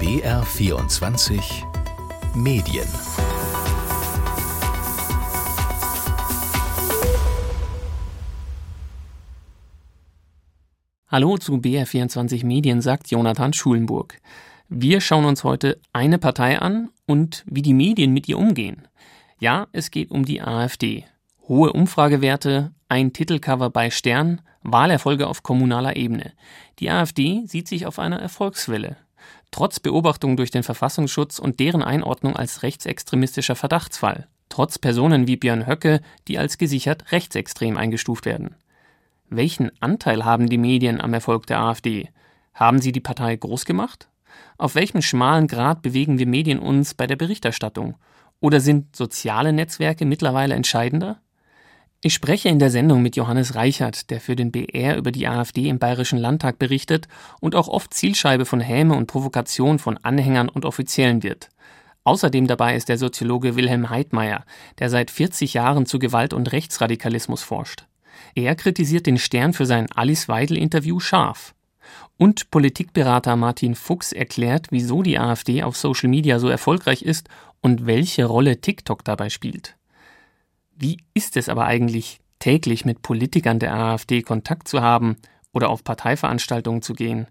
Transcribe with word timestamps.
BR24 0.00 1.42
Medien 2.34 2.88
Hallo 11.06 11.36
zu 11.36 11.56
BR24 11.56 12.46
Medien, 12.46 12.80
sagt 12.80 13.10
Jonathan 13.10 13.52
Schulenburg. 13.52 14.18
Wir 14.70 15.02
schauen 15.02 15.26
uns 15.26 15.44
heute 15.44 15.78
eine 15.92 16.16
Partei 16.16 16.58
an 16.58 16.88
und 17.06 17.44
wie 17.46 17.60
die 17.60 17.74
Medien 17.74 18.14
mit 18.14 18.26
ihr 18.26 18.38
umgehen. 18.38 18.88
Ja, 19.38 19.66
es 19.72 19.90
geht 19.90 20.10
um 20.10 20.24
die 20.24 20.40
AfD. 20.40 21.04
Hohe 21.46 21.74
Umfragewerte, 21.74 22.72
ein 22.88 23.12
Titelcover 23.12 23.68
bei 23.68 23.90
Stern, 23.90 24.40
Wahlerfolge 24.62 25.26
auf 25.26 25.42
kommunaler 25.42 25.96
Ebene. 25.96 26.32
Die 26.78 26.88
AfD 26.88 27.42
sieht 27.44 27.68
sich 27.68 27.84
auf 27.84 27.98
einer 27.98 28.18
Erfolgswelle. 28.18 28.96
Trotz 29.50 29.80
Beobachtung 29.80 30.36
durch 30.36 30.50
den 30.50 30.62
Verfassungsschutz 30.62 31.38
und 31.38 31.60
deren 31.60 31.82
Einordnung 31.82 32.36
als 32.36 32.62
rechtsextremistischer 32.62 33.56
Verdachtsfall. 33.56 34.28
Trotz 34.48 34.78
Personen 34.78 35.26
wie 35.26 35.36
Björn 35.36 35.66
Höcke, 35.66 36.00
die 36.28 36.38
als 36.38 36.58
gesichert 36.58 37.12
rechtsextrem 37.12 37.76
eingestuft 37.76 38.26
werden. 38.26 38.56
Welchen 39.28 39.70
Anteil 39.80 40.24
haben 40.24 40.48
die 40.48 40.58
Medien 40.58 41.00
am 41.00 41.14
Erfolg 41.14 41.46
der 41.46 41.60
AfD? 41.60 42.08
Haben 42.52 42.80
sie 42.80 42.92
die 42.92 43.00
Partei 43.00 43.36
groß 43.36 43.64
gemacht? 43.64 44.08
Auf 44.58 44.74
welchem 44.74 45.02
schmalen 45.02 45.46
Grad 45.46 45.82
bewegen 45.82 46.18
wir 46.18 46.26
Medien 46.26 46.58
uns 46.58 46.94
bei 46.94 47.06
der 47.06 47.16
Berichterstattung? 47.16 47.96
Oder 48.40 48.60
sind 48.60 48.96
soziale 48.96 49.52
Netzwerke 49.52 50.04
mittlerweile 50.04 50.54
entscheidender? 50.54 51.20
Ich 52.02 52.14
spreche 52.14 52.48
in 52.48 52.58
der 52.58 52.70
Sendung 52.70 53.02
mit 53.02 53.16
Johannes 53.16 53.54
Reichert, 53.56 54.08
der 54.08 54.22
für 54.22 54.34
den 54.34 54.50
BR 54.50 54.96
über 54.96 55.12
die 55.12 55.28
AfD 55.28 55.68
im 55.68 55.78
Bayerischen 55.78 56.18
Landtag 56.18 56.58
berichtet 56.58 57.08
und 57.40 57.54
auch 57.54 57.68
oft 57.68 57.92
Zielscheibe 57.92 58.46
von 58.46 58.60
Häme 58.60 58.94
und 58.94 59.06
Provokation 59.06 59.78
von 59.78 59.98
Anhängern 59.98 60.48
und 60.48 60.64
Offiziellen 60.64 61.22
wird. 61.22 61.50
Außerdem 62.04 62.46
dabei 62.46 62.74
ist 62.74 62.88
der 62.88 62.96
Soziologe 62.96 63.54
Wilhelm 63.54 63.90
Heidmeier, 63.90 64.46
der 64.78 64.88
seit 64.88 65.10
40 65.10 65.52
Jahren 65.52 65.84
zu 65.84 65.98
Gewalt 65.98 66.32
und 66.32 66.50
Rechtsradikalismus 66.52 67.42
forscht. 67.42 67.84
Er 68.34 68.54
kritisiert 68.54 69.04
den 69.04 69.18
Stern 69.18 69.52
für 69.52 69.66
sein 69.66 69.86
Alice 69.94 70.26
Weidel-Interview 70.26 71.00
scharf. 71.00 71.54
Und 72.16 72.50
Politikberater 72.50 73.36
Martin 73.36 73.74
Fuchs 73.74 74.12
erklärt, 74.12 74.68
wieso 74.70 75.02
die 75.02 75.18
AfD 75.18 75.62
auf 75.62 75.76
Social 75.76 76.08
Media 76.08 76.38
so 76.38 76.48
erfolgreich 76.48 77.02
ist 77.02 77.28
und 77.60 77.84
welche 77.84 78.24
Rolle 78.24 78.62
TikTok 78.62 79.04
dabei 79.04 79.28
spielt. 79.28 79.76
Wie 80.80 80.96
ist 81.12 81.36
es 81.36 81.50
aber 81.50 81.66
eigentlich, 81.66 82.20
täglich 82.38 82.86
mit 82.86 83.02
Politikern 83.02 83.58
der 83.58 83.74
AfD 83.74 84.22
Kontakt 84.22 84.66
zu 84.66 84.80
haben 84.80 85.16
oder 85.52 85.68
auf 85.68 85.84
Parteiveranstaltungen 85.84 86.80
zu 86.80 86.94
gehen? 86.94 87.26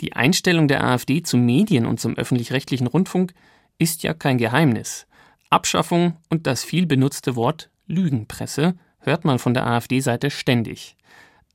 Die 0.00 0.12
Einstellung 0.12 0.68
der 0.68 0.84
AfD 0.84 1.22
zu 1.22 1.38
Medien 1.38 1.86
und 1.86 1.98
zum 1.98 2.18
öffentlich-rechtlichen 2.18 2.86
Rundfunk 2.86 3.32
ist 3.78 4.02
ja 4.02 4.12
kein 4.12 4.36
Geheimnis. 4.36 5.06
Abschaffung 5.48 6.18
und 6.28 6.46
das 6.46 6.62
viel 6.62 6.84
benutzte 6.84 7.36
Wort 7.36 7.70
Lügenpresse 7.86 8.74
hört 8.98 9.24
man 9.24 9.38
von 9.38 9.54
der 9.54 9.66
AfD-Seite 9.66 10.30
ständig. 10.30 10.98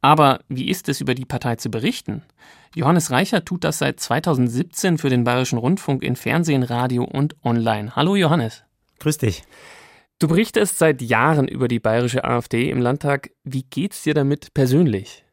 Aber 0.01 0.39
wie 0.49 0.67
ist 0.67 0.89
es 0.89 0.99
über 0.99 1.13
die 1.13 1.25
Partei 1.25 1.57
zu 1.57 1.69
berichten? 1.69 2.23
Johannes 2.73 3.11
Reicher 3.11 3.45
tut 3.45 3.63
das 3.63 3.77
seit 3.77 3.99
2017 3.99 4.97
für 4.97 5.11
den 5.11 5.23
Bayerischen 5.23 5.59
Rundfunk 5.59 6.01
in 6.01 6.15
Fernsehen, 6.15 6.63
Radio 6.63 7.03
und 7.03 7.35
Online. 7.43 7.95
Hallo 7.95 8.15
Johannes. 8.15 8.63
Grüß 8.97 9.19
dich. 9.19 9.43
Du 10.17 10.29
berichtest 10.29 10.77
seit 10.77 11.01
Jahren 11.01 11.45
über 11.45 11.67
die 11.67 11.81
bayerische 11.81 12.23
AfD 12.23 12.69
im 12.69 12.79
Landtag. 12.79 13.31
Wie 13.43 13.63
geht's 13.63 14.03
dir 14.03 14.13
damit 14.13 14.53
persönlich? 14.53 15.25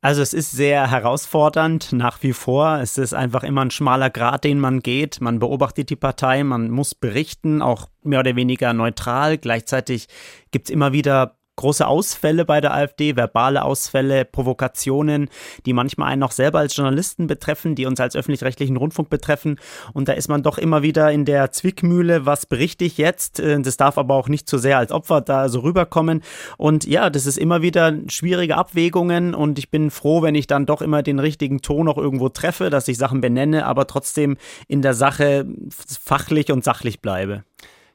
Also 0.00 0.22
es 0.22 0.32
ist 0.32 0.50
sehr 0.50 0.90
herausfordernd 0.90 1.92
nach 1.92 2.22
wie 2.22 2.32
vor. 2.32 2.78
Es 2.78 2.96
ist 2.96 3.12
einfach 3.12 3.42
immer 3.42 3.62
ein 3.62 3.70
schmaler 3.70 4.08
Grat, 4.08 4.44
den 4.44 4.60
man 4.60 4.80
geht. 4.80 5.20
Man 5.20 5.40
beobachtet 5.40 5.90
die 5.90 5.96
Partei, 5.96 6.42
man 6.42 6.70
muss 6.70 6.94
berichten, 6.94 7.60
auch 7.60 7.90
mehr 8.02 8.20
oder 8.20 8.34
weniger 8.34 8.72
neutral. 8.72 9.36
Gleichzeitig 9.36 10.08
gibt 10.50 10.68
es 10.68 10.74
immer 10.74 10.94
wieder 10.94 11.36
große 11.56 11.86
Ausfälle 11.86 12.44
bei 12.44 12.60
der 12.60 12.74
AfD, 12.74 13.16
verbale 13.16 13.64
Ausfälle, 13.64 14.24
Provokationen, 14.24 15.28
die 15.66 15.72
manchmal 15.72 16.12
einen 16.12 16.22
auch 16.22 16.32
selber 16.32 16.58
als 16.58 16.76
Journalisten 16.76 17.26
betreffen, 17.26 17.74
die 17.74 17.86
uns 17.86 18.00
als 18.00 18.16
öffentlich-rechtlichen 18.16 18.76
Rundfunk 18.76 19.10
betreffen. 19.10 19.58
Und 19.92 20.08
da 20.08 20.12
ist 20.12 20.28
man 20.28 20.42
doch 20.42 20.58
immer 20.58 20.82
wieder 20.82 21.12
in 21.12 21.24
der 21.24 21.52
Zwickmühle, 21.52 22.26
was 22.26 22.46
berichte 22.46 22.84
ich 22.84 22.98
jetzt? 22.98 23.40
Äh, 23.40 23.60
das 23.60 23.76
darf 23.76 23.98
aber 23.98 24.14
auch 24.14 24.28
nicht 24.28 24.48
zu 24.48 24.58
sehr 24.58 24.78
als 24.78 24.92
Opfer 24.92 25.20
da 25.20 25.48
so 25.48 25.60
rüberkommen. 25.60 26.22
Und 26.56 26.86
ja, 26.86 27.10
das 27.10 27.26
ist 27.26 27.38
immer 27.38 27.62
wieder 27.62 27.94
schwierige 28.08 28.56
Abwägungen 28.56 29.34
und 29.34 29.58
ich 29.58 29.70
bin 29.70 29.90
froh, 29.90 30.22
wenn 30.22 30.34
ich 30.34 30.46
dann 30.46 30.66
doch 30.66 30.82
immer 30.82 31.02
den 31.02 31.18
richtigen 31.18 31.60
Ton 31.60 31.88
auch 31.88 31.98
irgendwo 31.98 32.28
treffe, 32.28 32.70
dass 32.70 32.88
ich 32.88 32.98
Sachen 32.98 33.20
benenne, 33.20 33.66
aber 33.66 33.86
trotzdem 33.86 34.36
in 34.68 34.82
der 34.82 34.94
Sache 34.94 35.46
fachlich 35.70 36.50
und 36.50 36.64
sachlich 36.64 37.00
bleibe. 37.00 37.44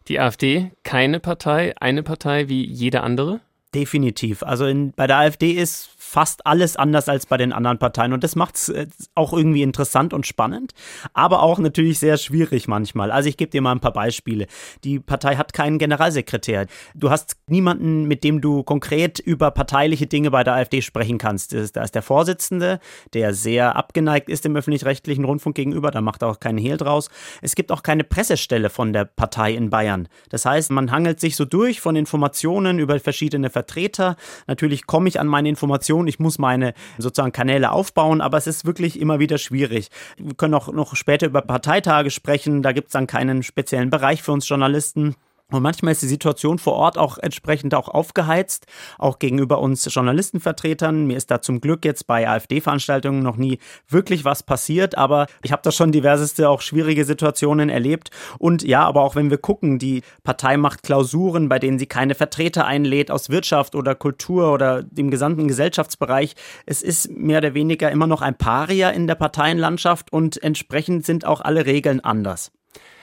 Die 0.08 0.19
AfD, 0.19 0.72
keine 0.84 1.19
Partei, 1.19 1.75
eine 1.80 2.02
Partei 2.02 2.50
wie 2.50 2.66
jede 2.66 3.02
andere? 3.02 3.42
Definitiv. 3.74 4.41
Also 4.41 4.66
in, 4.66 4.94
bei 4.94 5.06
der 5.06 5.18
AfD 5.18 5.52
ist 5.52 5.91
fast 6.09 6.46
alles 6.46 6.75
anders 6.75 7.08
als 7.08 7.28
bei 7.28 7.38
den 7.38 7.53
anderen 7.53 7.78
Parteien. 7.78 8.14
Und 8.14 8.24
das 8.24 8.36
macht 8.36 8.56
es 8.56 8.70
äh, 8.70 8.88
auch 9.14 9.31
irgendwie 9.31 9.62
interessant 9.62 10.14
und 10.14 10.25
spannend, 10.25 10.74
aber 11.14 11.44
auch 11.44 11.59
natürlich 11.59 12.00
sehr 12.00 12.18
schwierig 12.18 12.68
manchmal. 12.68 13.12
Also 13.12 13.30
ich 13.30 13.38
gebe 13.38 13.52
dir 13.52 13.62
mal 13.62 13.72
ein 13.72 13.80
paar 13.80 13.94
Beispiele. 13.94 14.48
Die 14.84 15.00
Partei 15.00 15.36
hat 15.36 15.53
keinen 15.53 15.78
Generalsekretär. 15.78 16.66
Du 16.96 17.12
hast 17.12 17.38
niemanden, 17.48 18.06
mit 18.06 18.24
dem 18.24 18.42
du 18.42 18.64
konkret 18.64 19.19
über 19.19 19.52
parteiliche 19.52 20.08
Dinge 20.08 20.31
bei 20.31 20.44
der 20.44 20.56
AfD 20.56 20.81
sprechen 20.81 21.19
kannst. 21.19 21.53
Da 21.53 21.84
ist 21.84 21.96
der 21.96 22.02
Vorsitzende, 22.02 22.80
der 23.14 23.34
sehr 23.34 23.75
abgeneigt 23.75 24.30
ist 24.30 24.46
dem 24.46 24.56
öffentlich-rechtlichen 24.56 25.25
Rundfunk 25.25 25.56
gegenüber. 25.56 25.92
Da 25.92 26.02
macht 26.02 26.24
er 26.24 26.30
auch 26.30 26.40
keinen 26.40 26.58
Hehl 26.58 26.78
draus. 26.78 27.09
Es 27.42 27.56
gibt 27.56 27.72
auch 27.72 27.84
keine 27.84 28.03
Pressestelle 28.03 28.69
von 28.69 28.94
der 28.94 29.06
Partei 29.06 29.53
in 29.53 29.69
Bayern. 29.69 30.08
Das 30.30 30.46
heißt, 30.46 30.72
man 30.72 30.92
hangelt 30.92 31.19
sich 31.19 31.36
so 31.36 31.46
durch 31.46 31.81
von 31.81 31.96
Informationen 31.96 32.80
über 32.80 33.00
verschiedene 33.00 33.50
Vertreter. 33.50 34.16
Natürlich 34.48 34.88
komme 34.88 35.08
ich 35.08 35.19
an 35.19 35.28
meine 35.28 35.50
Informationen 35.50 35.99
Kommunikation, 36.00 36.08
ich 36.08 36.20
muss 36.20 36.40
meine 36.40 36.74
sozusagen 36.98 37.32
Kanäle 37.32 37.72
aufbauen, 37.72 38.22
aber 38.22 38.38
es 38.38 38.48
ist 38.48 38.66
wirklich 38.66 39.00
immer 39.00 39.20
wieder 39.20 39.38
schwierig. 39.38 39.90
Wir 40.18 40.34
können 40.36 40.54
auch 40.54 40.72
noch 40.72 40.96
später 40.96 41.28
über 41.28 41.42
Parteitage 41.42 42.12
sprechen, 42.12 42.62
da 42.62 42.72
gibt 42.72 42.88
es 42.88 42.94
dann 42.94 43.08
keinen 43.08 43.44
speziellen 43.44 43.90
Bereich 43.90 44.24
für 44.24 44.32
uns 44.32 44.48
Journalisten. 44.48 45.16
Und 45.52 45.64
manchmal 45.64 45.94
ist 45.94 46.04
die 46.04 46.08
Situation 46.08 46.60
vor 46.60 46.74
Ort 46.74 46.98
auch 46.98 47.18
entsprechend 47.18 47.74
auch 47.74 47.88
aufgeheizt, 47.88 48.68
auch 49.00 49.18
gegenüber 49.18 49.60
uns 49.60 49.92
Journalistenvertretern. 49.94 51.08
Mir 51.08 51.18
ist 51.18 51.32
da 51.32 51.42
zum 51.42 51.60
Glück 51.60 51.86
jetzt 51.86 52.06
bei 52.06 52.30
AfD-Veranstaltungen 52.30 53.24
noch 53.24 53.36
nie 53.36 53.58
wirklich 53.88 54.26
was 54.26 54.44
passiert, 54.44 54.96
aber 54.96 55.26
ich 55.42 55.52
habe 55.52 55.64
da 55.64 55.72
schon 55.72 55.92
diverseste 55.92 56.50
auch 56.50 56.62
schwierige 56.62 57.04
Situationen 57.04 57.70
erlebt. 57.70 58.12
Und 58.38 58.64
ja, 58.64 58.84
aber 58.84 59.02
auch 59.02 59.16
wenn 59.16 59.32
wir 59.32 59.40
gucken, 59.40 59.80
die 59.80 60.04
Partei 60.24 60.58
macht 60.58 60.84
Klausuren, 60.84 61.50
bei 61.50 61.58
denen 61.58 61.80
sie 61.80 61.88
keine 61.88 62.14
Vertreter 62.14 62.68
einlädt 62.68 63.10
aus 63.10 63.30
Wirtschaft 63.30 63.76
oder 63.76 63.96
Kultur 63.96 64.54
oder 64.54 64.84
dem 64.84 65.10
gesamten 65.10 65.48
Gesellschaftsbereich. 65.48 66.36
Es 66.68 66.84
ist 66.84 67.10
mehr 67.10 67.40
oder 67.40 67.56
weniger 67.56 67.90
immer 67.90 68.06
noch 68.06 68.22
ein 68.22 68.36
Paria 68.36 68.92
in 68.92 69.08
der 69.08 69.16
Parteienlandschaft 69.16 70.14
und 70.14 70.42
entsprechend 70.44 71.06
sind 71.06 71.26
auch 71.26 71.42
alle 71.42 71.66
Regeln 71.66 72.02
anders. 72.02 72.52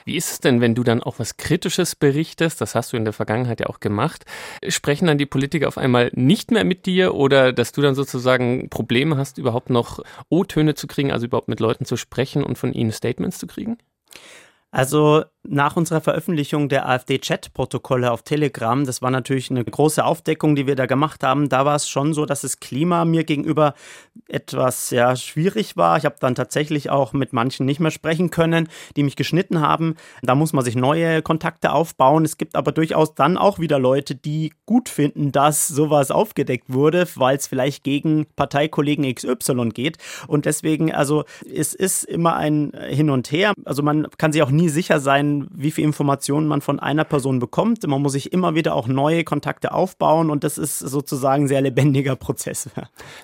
Wie 0.07 0.15
ist 0.15 0.31
es 0.31 0.39
denn, 0.39 0.61
wenn 0.61 0.73
du 0.73 0.85
dann 0.85 1.03
auch 1.03 1.19
was 1.19 1.35
Kritisches 1.35 1.93
berichtest? 1.93 2.61
Das 2.61 2.75
hast 2.75 2.93
du 2.93 2.97
in 2.97 3.03
der 3.03 3.11
Vergangenheit 3.11 3.59
ja 3.59 3.65
auch 3.65 3.81
gemacht. 3.81 4.23
Sprechen 4.65 5.05
dann 5.05 5.17
die 5.17 5.25
Politiker 5.25 5.67
auf 5.67 5.77
einmal 5.77 6.11
nicht 6.13 6.49
mehr 6.49 6.63
mit 6.63 6.85
dir 6.85 7.13
oder 7.13 7.51
dass 7.51 7.73
du 7.73 7.81
dann 7.81 7.93
sozusagen 7.93 8.69
Probleme 8.69 9.17
hast, 9.17 9.37
überhaupt 9.37 9.69
noch 9.69 9.99
O-Töne 10.29 10.75
zu 10.75 10.87
kriegen, 10.87 11.11
also 11.11 11.25
überhaupt 11.25 11.49
mit 11.49 11.59
Leuten 11.59 11.83
zu 11.83 11.97
sprechen 11.97 12.45
und 12.45 12.57
von 12.57 12.71
ihnen 12.71 12.93
Statements 12.93 13.37
zu 13.37 13.47
kriegen? 13.47 13.79
Also 14.71 15.25
nach 15.49 15.75
unserer 15.75 16.01
Veröffentlichung 16.01 16.69
der 16.69 16.87
AfD-Chat-Protokolle 16.87 18.11
auf 18.11 18.23
Telegram, 18.23 18.85
das 18.85 19.01
war 19.01 19.11
natürlich 19.11 19.49
eine 19.49 19.63
große 19.63 20.03
Aufdeckung, 20.03 20.55
die 20.55 20.67
wir 20.67 20.75
da 20.75 20.85
gemacht 20.85 21.23
haben, 21.23 21.49
da 21.49 21.65
war 21.65 21.75
es 21.75 21.87
schon 21.87 22.13
so, 22.13 22.25
dass 22.25 22.41
das 22.41 22.59
Klima 22.59 23.05
mir 23.05 23.23
gegenüber 23.23 23.73
etwas 24.27 24.89
ja, 24.89 25.15
schwierig 25.15 25.77
war. 25.77 25.97
Ich 25.97 26.05
habe 26.05 26.15
dann 26.19 26.35
tatsächlich 26.35 26.89
auch 26.89 27.13
mit 27.13 27.33
manchen 27.33 27.65
nicht 27.65 27.79
mehr 27.79 27.91
sprechen 27.91 28.29
können, 28.29 28.67
die 28.95 29.03
mich 29.03 29.15
geschnitten 29.15 29.61
haben. 29.61 29.95
Da 30.21 30.35
muss 30.35 30.53
man 30.53 30.65
sich 30.65 30.75
neue 30.75 31.21
Kontakte 31.21 31.71
aufbauen. 31.71 32.25
Es 32.25 32.37
gibt 32.37 32.55
aber 32.55 32.71
durchaus 32.71 33.15
dann 33.15 33.37
auch 33.37 33.59
wieder 33.59 33.79
Leute, 33.79 34.15
die 34.15 34.53
gut 34.65 34.89
finden, 34.89 35.31
dass 35.31 35.67
sowas 35.67 36.11
aufgedeckt 36.11 36.73
wurde, 36.73 37.07
weil 37.15 37.37
es 37.37 37.47
vielleicht 37.47 37.83
gegen 37.83 38.25
Parteikollegen 38.35 39.13
XY 39.13 39.69
geht. 39.69 39.97
Und 40.27 40.45
deswegen, 40.45 40.93
also 40.93 41.23
es 41.51 41.73
ist 41.73 42.03
immer 42.03 42.35
ein 42.35 42.71
Hin 42.89 43.09
und 43.09 43.31
Her. 43.31 43.53
Also 43.65 43.83
man 43.83 44.07
kann 44.17 44.31
sich 44.31 44.43
auch 44.43 44.51
nie 44.51 44.69
sicher 44.69 44.99
sein, 44.99 45.36
man, 45.37 45.47
wie 45.53 45.71
viel 45.71 45.83
Informationen 45.83 46.47
man 46.47 46.61
von 46.61 46.79
einer 46.79 47.03
Person 47.03 47.39
bekommt. 47.39 47.85
Man 47.85 48.01
muss 48.01 48.13
sich 48.13 48.33
immer 48.33 48.55
wieder 48.55 48.75
auch 48.75 48.87
neue 48.87 49.23
Kontakte 49.23 49.71
aufbauen 49.71 50.29
und 50.29 50.43
das 50.43 50.57
ist 50.57 50.79
sozusagen 50.79 51.43
ein 51.43 51.47
sehr 51.47 51.61
lebendiger 51.61 52.15
Prozess. 52.15 52.69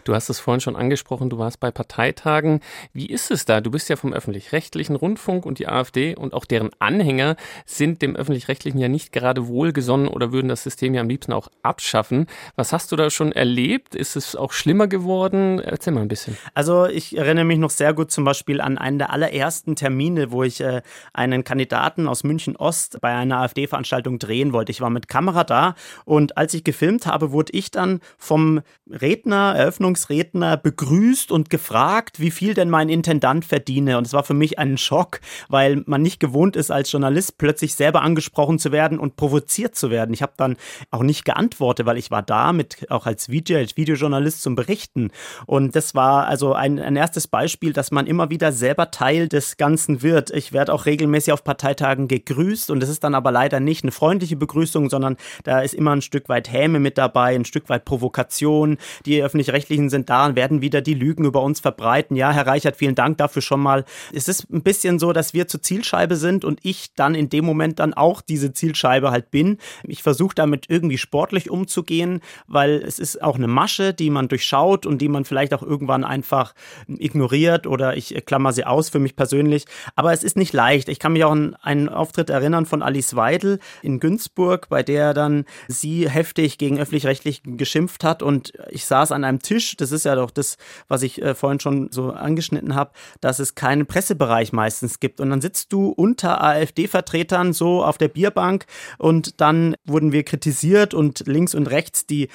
Du 0.04 0.14
hast 0.14 0.30
es 0.30 0.40
vorhin 0.40 0.62
schon 0.62 0.76
angesprochen, 0.76 1.30
du 1.30 1.38
warst 1.38 1.60
bei 1.60 1.72
Parteitagen. 1.72 2.62
Wie 2.94 3.08
ist 3.08 3.32
es 3.32 3.46
da? 3.46 3.62
Du 3.62 3.72
bist 3.72 3.90
ja 3.90 3.96
vom 3.96 4.14
öffentlich-rechtlichen 4.14 4.96
Rundfunk 4.96 5.46
und 5.46 5.60
die 5.60 5.68
AfD 5.68 6.16
und 6.16 6.34
auch 6.34 6.46
deren 6.46 6.70
Anhänger 6.80 7.36
sind 7.66 8.02
dem 8.02 8.16
öffentlich-rechtlichen 8.16 8.80
ja 8.80 8.88
nicht 8.88 9.12
gerade 9.12 9.48
wohlgesonnen 9.48 10.08
oder 10.08 10.32
würden 10.32 10.50
das 10.50 10.64
System 10.64 10.94
ja 10.94 11.02
am 11.02 11.10
liebsten 11.10 11.34
auch 11.34 11.50
abschaffen. 11.62 12.28
Was 12.56 12.74
hast 12.74 12.92
du 12.92 12.96
da 12.96 13.10
schon 13.10 13.32
erlebt? 13.32 13.96
Ist 13.96 14.16
es 14.16 14.36
auch 14.36 14.52
schlimmer 14.52 14.88
geworden? 14.88 15.60
Erzähl 15.60 15.94
mal 15.94 16.02
ein 16.02 16.08
bisschen. 16.08 16.38
Also 16.54 16.86
ich 16.86 17.18
erinnere 17.18 17.46
mich 17.46 17.60
noch 17.60 17.70
sehr 17.70 17.94
gut 17.94 18.12
zum 18.12 18.24
Beispiel 18.24 18.62
an 18.62 18.78
einen 18.78 19.00
der 19.00 19.12
allerersten 19.12 19.76
Termine, 19.76 20.32
wo 20.32 20.44
ich 20.44 20.62
äh, 20.62 20.82
einen 21.14 21.44
Kandidaten 21.44 22.03
aus 22.08 22.24
München 22.24 22.56
Ost 22.56 23.00
bei 23.02 23.14
einer 23.14 23.40
AfD-Veranstaltung 23.40 24.20
drehen 24.20 24.54
wollte. 24.54 24.72
Ich 24.72 24.82
war 24.82 24.90
mit 24.90 25.08
Kamera 25.08 25.44
da 25.44 25.76
und 26.06 26.38
als 26.38 26.54
ich 26.54 26.64
gefilmt 26.64 27.06
habe, 27.06 27.32
wurde 27.32 27.54
ich 27.54 27.72
dann 27.72 28.00
vom 28.18 28.62
Redner, 28.90 29.56
Eröffnungsredner 29.56 30.58
begrüßt 30.58 31.32
und 31.32 31.50
gefragt, 31.50 32.20
wie 32.20 32.32
viel 32.32 32.54
denn 32.54 32.70
mein 32.70 32.90
Intendant 32.90 33.46
verdiene. 33.46 33.98
Und 33.98 34.08
es 34.08 34.14
war 34.14 34.24
für 34.24 34.34
mich 34.34 34.60
ein 34.60 34.78
Schock, 34.78 35.20
weil 35.50 35.84
man 35.86 36.02
nicht 36.02 36.20
gewohnt 36.20 36.56
ist, 36.56 36.72
als 36.72 36.92
Journalist 36.92 37.38
plötzlich 37.38 37.76
selber 37.76 38.02
angesprochen 38.02 38.60
zu 38.60 38.72
werden 38.72 39.00
und 39.00 39.16
provoziert 39.16 39.76
zu 39.76 39.90
werden. 39.90 40.14
Ich 40.14 40.22
habe 40.22 40.34
dann 40.38 40.58
auch 40.92 41.04
nicht 41.04 41.26
geantwortet, 41.26 41.86
weil 41.86 41.98
ich 41.98 42.12
war 42.12 42.22
da 42.22 42.54
mit 42.54 42.90
auch 42.92 43.06
als 43.06 43.28
VJ, 43.28 43.56
als 43.56 43.78
Videojournalist 43.78 44.42
zum 44.42 44.56
Berichten. 44.56 45.12
Und 45.46 45.76
das 45.76 45.96
war 45.96 46.28
also 46.28 46.54
ein, 46.54 46.80
ein 46.80 46.96
erstes 46.96 47.28
Beispiel, 47.28 47.74
dass 47.74 47.92
man 47.92 48.08
immer 48.08 48.30
wieder 48.30 48.52
selber 48.52 48.92
Teil 48.92 49.28
des 49.28 49.58
Ganzen 49.58 50.02
wird. 50.02 50.32
Ich 50.32 50.54
werde 50.54 50.74
auch 50.74 50.86
regelmäßig 50.86 51.34
auf 51.34 51.44
Parteitagen 51.44 51.83
gegrüßt 51.84 52.72
und 52.72 52.82
es 52.82 52.90
ist 52.90 53.04
dann 53.04 53.16
aber 53.16 53.32
leider 53.32 53.60
nicht 53.60 53.84
eine 53.84 53.92
freundliche 53.92 54.36
Begrüßung, 54.36 54.90
sondern 54.90 55.18
da 55.44 55.60
ist 55.60 55.74
immer 55.74 55.92
ein 55.92 56.02
Stück 56.02 56.30
weit 56.30 56.52
Häme 56.52 56.80
mit 56.80 56.98
dabei, 56.98 57.36
ein 57.36 57.46
Stück 57.46 57.70
weit 57.70 57.86
Provokation. 57.86 58.78
Die 59.06 59.22
öffentlich-rechtlichen 59.22 59.90
sind 59.90 60.10
da 60.10 60.26
und 60.26 60.36
werden 60.36 60.62
wieder 60.62 60.82
die 60.82 60.94
Lügen 60.94 61.26
über 61.26 61.42
uns 61.42 61.60
verbreiten. 61.60 62.16
Ja, 62.16 62.32
Herr 62.32 62.48
Reichert, 62.48 62.78
vielen 62.78 62.96
Dank 62.96 63.18
dafür 63.18 63.42
schon 63.42 63.60
mal. 63.60 63.86
Es 64.14 64.28
ist 64.28 64.50
ein 64.52 64.64
bisschen 64.64 65.00
so, 65.00 65.14
dass 65.14 65.34
wir 65.34 65.48
zur 65.48 65.62
Zielscheibe 65.62 66.16
sind 66.16 66.46
und 66.46 66.60
ich 66.64 66.94
dann 66.96 67.16
in 67.16 67.30
dem 67.30 67.46
Moment 67.46 67.80
dann 67.80 67.94
auch 67.94 68.22
diese 68.22 68.54
Zielscheibe 68.54 69.12
halt 69.12 69.32
bin. 69.32 69.58
Ich 69.84 70.04
versuche 70.04 70.36
damit 70.36 70.66
irgendwie 70.70 70.98
sportlich 70.98 71.50
umzugehen, 71.50 72.22
weil 72.48 72.82
es 72.86 73.00
ist 73.00 73.22
auch 73.22 73.36
eine 73.36 73.48
Masche, 73.48 73.94
die 73.94 74.10
man 74.10 74.28
durchschaut 74.28 74.86
und 74.86 75.00
die 75.00 75.10
man 75.10 75.26
vielleicht 75.26 75.54
auch 75.54 75.64
irgendwann 75.64 76.04
einfach 76.04 76.54
ignoriert 76.88 77.68
oder 77.68 77.98
ich 77.98 78.14
klammer 78.26 78.54
sie 78.54 78.66
aus 78.66 78.90
für 78.90 79.00
mich 79.00 79.16
persönlich. 79.16 79.66
Aber 79.96 80.14
es 80.14 80.24
ist 80.24 80.38
nicht 80.38 80.54
leicht. 80.54 80.90
Ich 80.90 81.00
kann 81.00 81.14
mich 81.14 81.24
auch 81.24 81.32
an 81.32 81.56
einen 81.74 81.90
Auftritt 81.90 82.30
erinnern 82.30 82.66
von 82.66 82.82
Alice 82.82 83.16
Weidel 83.16 83.60
in 83.82 84.00
Günzburg, 84.00 84.70
bei 84.70 84.84
der 84.84 85.14
dann 85.14 85.46
sie 85.68 86.10
heftig 86.10 86.58
gegen 86.58 86.80
öffentlich-rechtlich 86.80 87.42
geschimpft 87.44 88.04
hat 88.04 88.24
und 88.24 88.54
ich 88.70 88.86
saß 88.86 89.12
an 89.12 89.24
einem 89.24 89.40
Tisch. 89.40 89.76
Das 89.78 89.92
ist 89.92 90.06
ja 90.06 90.16
doch 90.16 90.32
das, 90.32 90.58
was 90.88 91.04
ich 91.04 91.22
äh, 91.22 91.36
vorhin 91.36 91.60
schon 91.60 91.90
so 91.92 92.12
angeschnitten 92.12 92.76
habe, 92.76 92.92
dass 93.22 93.40
es 93.40 93.56
keinen 93.56 93.86
Pressebereich 93.86 94.54
meistens 94.54 95.00
gibt. 95.00 95.20
Und 95.20 95.30
dann 95.30 95.42
sitzt 95.42 95.74
du 95.74 95.90
unter 95.90 96.44
AfD-Vertretern 96.44 97.54
so 97.54 97.84
auf 97.84 97.98
der 97.98 98.08
Bierbank 98.08 98.66
und 98.98 99.42
dann 99.42 99.76
wurden 99.86 100.12
wir 100.12 100.24
kritisiert 100.24 100.94
und 100.94 101.24
links 101.28 101.56
und 101.56 101.68
rechts 101.68 102.06
die 102.06 102.30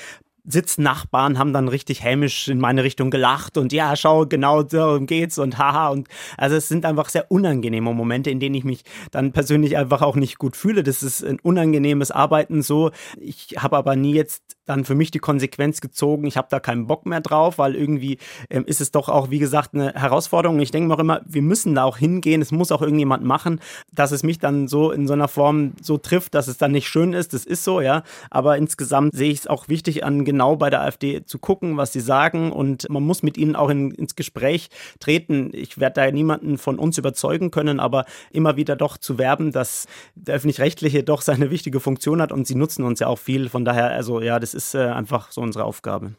Sitznachbarn 0.50 1.38
haben 1.38 1.52
dann 1.52 1.68
richtig 1.68 2.02
hämisch 2.02 2.48
in 2.48 2.58
meine 2.58 2.82
Richtung 2.82 3.10
gelacht 3.10 3.58
und 3.58 3.72
ja, 3.72 3.96
schau, 3.96 4.26
genau 4.26 4.66
so 4.66 4.98
geht's 5.00 5.38
und 5.38 5.58
haha 5.58 5.88
und 5.88 6.08
also 6.36 6.56
es 6.56 6.68
sind 6.68 6.84
einfach 6.84 7.08
sehr 7.08 7.30
unangenehme 7.30 7.92
Momente, 7.92 8.30
in 8.30 8.40
denen 8.40 8.54
ich 8.54 8.64
mich 8.64 8.82
dann 9.10 9.32
persönlich 9.32 9.76
einfach 9.76 10.02
auch 10.02 10.16
nicht 10.16 10.38
gut 10.38 10.56
fühle. 10.56 10.82
Das 10.82 11.02
ist 11.02 11.22
ein 11.24 11.38
unangenehmes 11.40 12.10
Arbeiten 12.10 12.62
so. 12.62 12.90
Ich 13.20 13.56
habe 13.58 13.76
aber 13.76 13.96
nie 13.96 14.14
jetzt 14.14 14.57
dann 14.69 14.85
für 14.85 14.94
mich 14.94 15.11
die 15.11 15.19
Konsequenz 15.19 15.81
gezogen, 15.81 16.26
ich 16.26 16.37
habe 16.37 16.49
da 16.50 16.61
keinen 16.61 16.87
Bock 16.87 17.06
mehr 17.06 17.20
drauf, 17.20 17.59
weil 17.59 17.75
irgendwie 17.75 18.19
ähm, 18.50 18.65
ist 18.67 18.81
es 18.81 18.91
doch 18.91 19.09
auch, 19.09 19.31
wie 19.31 19.38
gesagt, 19.38 19.75
eine 19.75 19.93
Herausforderung. 19.94 20.61
Ich 20.61 20.70
denke 20.70 20.88
mir 20.88 20.94
auch 20.94 20.99
immer, 20.99 21.23
wir 21.26 21.43
müssen 21.43 21.75
da 21.75 21.85
auch 21.85 21.97
hingehen, 21.97 22.43
es 22.43 22.53
muss 22.53 22.73
auch 22.73 22.82
irgendjemand 22.82 23.25
machen, 23.25 23.61
dass 23.93 24.12
es 24.12 24.23
mich 24.23 24.38
dann 24.38 24.69
so 24.69 24.91
in 24.91 25.06
so 25.06 25.15
einer 25.15 25.29
Form 25.29 25.73
so 25.81 25.99
trifft, 25.99 26.35
dass 26.35 26.49
es 26.49 26.59
dann 26.59 26.73
nicht 26.73 26.88
schön 26.88 27.12
ist, 27.12 27.32
das 27.32 27.44
ist 27.44 27.65
so, 27.65 27.81
ja. 27.81 28.03
Aber 28.31 28.56
insgesamt 28.56 29.15
sehe 29.15 29.31
ich 29.31 29.41
es 29.41 29.47
auch 29.47 29.69
wichtig 29.69 30.05
an, 30.05 30.25
genau 30.25 30.56
bei 30.56 30.70
der 30.70 30.82
AfD 30.82 31.25
zu 31.25 31.38
gucken, 31.38 31.76
was 31.76 31.93
sie 31.93 32.00
sagen 32.00 32.53
und 32.53 32.88
man 32.91 33.03
muss 33.03 33.23
mit 33.23 33.38
ihnen 33.38 33.56
auch 33.56 33.70
in, 33.70 33.91
ins 33.93 34.17
Gespräch 34.17 34.69
treten. 35.00 35.50
Ich 35.53 35.79
werde 35.79 36.00
da 36.00 36.11
niemanden 36.11 36.59
von 36.59 36.79
uns 36.79 36.99
überzeugen 36.99 37.50
können, 37.50 37.81
aber 37.81 38.05
immer 38.31 38.56
wieder 38.56 38.76
doch 38.76 38.99
zu 38.99 39.19
werben, 39.19 39.53
dass 39.53 39.87
der 40.15 40.35
Öffentlich-Rechtliche 40.35 41.03
doch 41.03 41.23
seine 41.23 41.50
wichtige 41.50 41.81
Funktion 41.81 42.20
hat 42.20 42.32
und 42.32 42.47
sie 42.47 42.55
nutzen 42.55 42.85
uns 42.85 43.00
ja 43.00 43.06
auch 43.06 43.19
viel. 43.19 43.49
Von 43.49 43.65
daher, 43.65 43.91
also 43.91 44.20
ja, 44.20 44.38
das 44.38 44.55
ist 44.55 44.57
äh, 44.75 44.88
einfach 44.88 45.31
so 45.31 45.40
unsere 45.40 45.64
Aufgabe. 45.64 46.14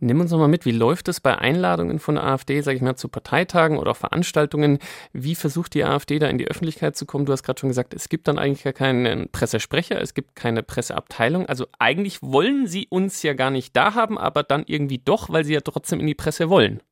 Nimm 0.00 0.20
uns 0.20 0.32
nochmal 0.32 0.48
mit, 0.48 0.66
wie 0.66 0.72
läuft 0.72 1.08
es 1.08 1.20
bei 1.20 1.38
Einladungen 1.38 1.98
von 1.98 2.16
der 2.16 2.24
AfD, 2.24 2.60
sage 2.60 2.76
ich 2.76 2.82
mal, 2.82 2.96
zu 2.96 3.08
Parteitagen 3.08 3.78
oder 3.78 3.92
auch 3.92 3.96
Veranstaltungen? 3.96 4.78
Wie 5.12 5.34
versucht 5.34 5.72
die 5.72 5.84
AfD 5.84 6.18
da 6.18 6.26
in 6.26 6.36
die 6.36 6.48
Öffentlichkeit 6.48 6.96
zu 6.96 7.06
kommen? 7.06 7.26
Du 7.26 7.32
hast 7.32 7.44
gerade 7.44 7.60
schon 7.60 7.70
gesagt, 7.70 7.94
es 7.94 8.08
gibt 8.08 8.26
dann 8.28 8.38
eigentlich 8.38 8.64
gar 8.64 8.72
keinen 8.72 9.30
Pressesprecher, 9.30 10.00
es 10.00 10.12
gibt 10.12 10.34
keine 10.34 10.62
Presseabteilung. 10.62 11.46
Also 11.46 11.66
eigentlich 11.78 12.22
wollen 12.22 12.66
sie 12.66 12.86
uns 12.90 13.22
ja 13.22 13.34
gar 13.34 13.50
nicht 13.50 13.76
da 13.76 13.94
haben, 13.94 14.18
aber 14.18 14.42
dann 14.42 14.64
irgendwie 14.66 14.98
doch, 14.98 15.30
weil 15.30 15.44
sie 15.44 15.54
ja 15.54 15.60
trotzdem 15.60 16.00
in 16.00 16.06
die 16.06 16.14
Presse 16.14 16.50
wollen. 16.50 16.82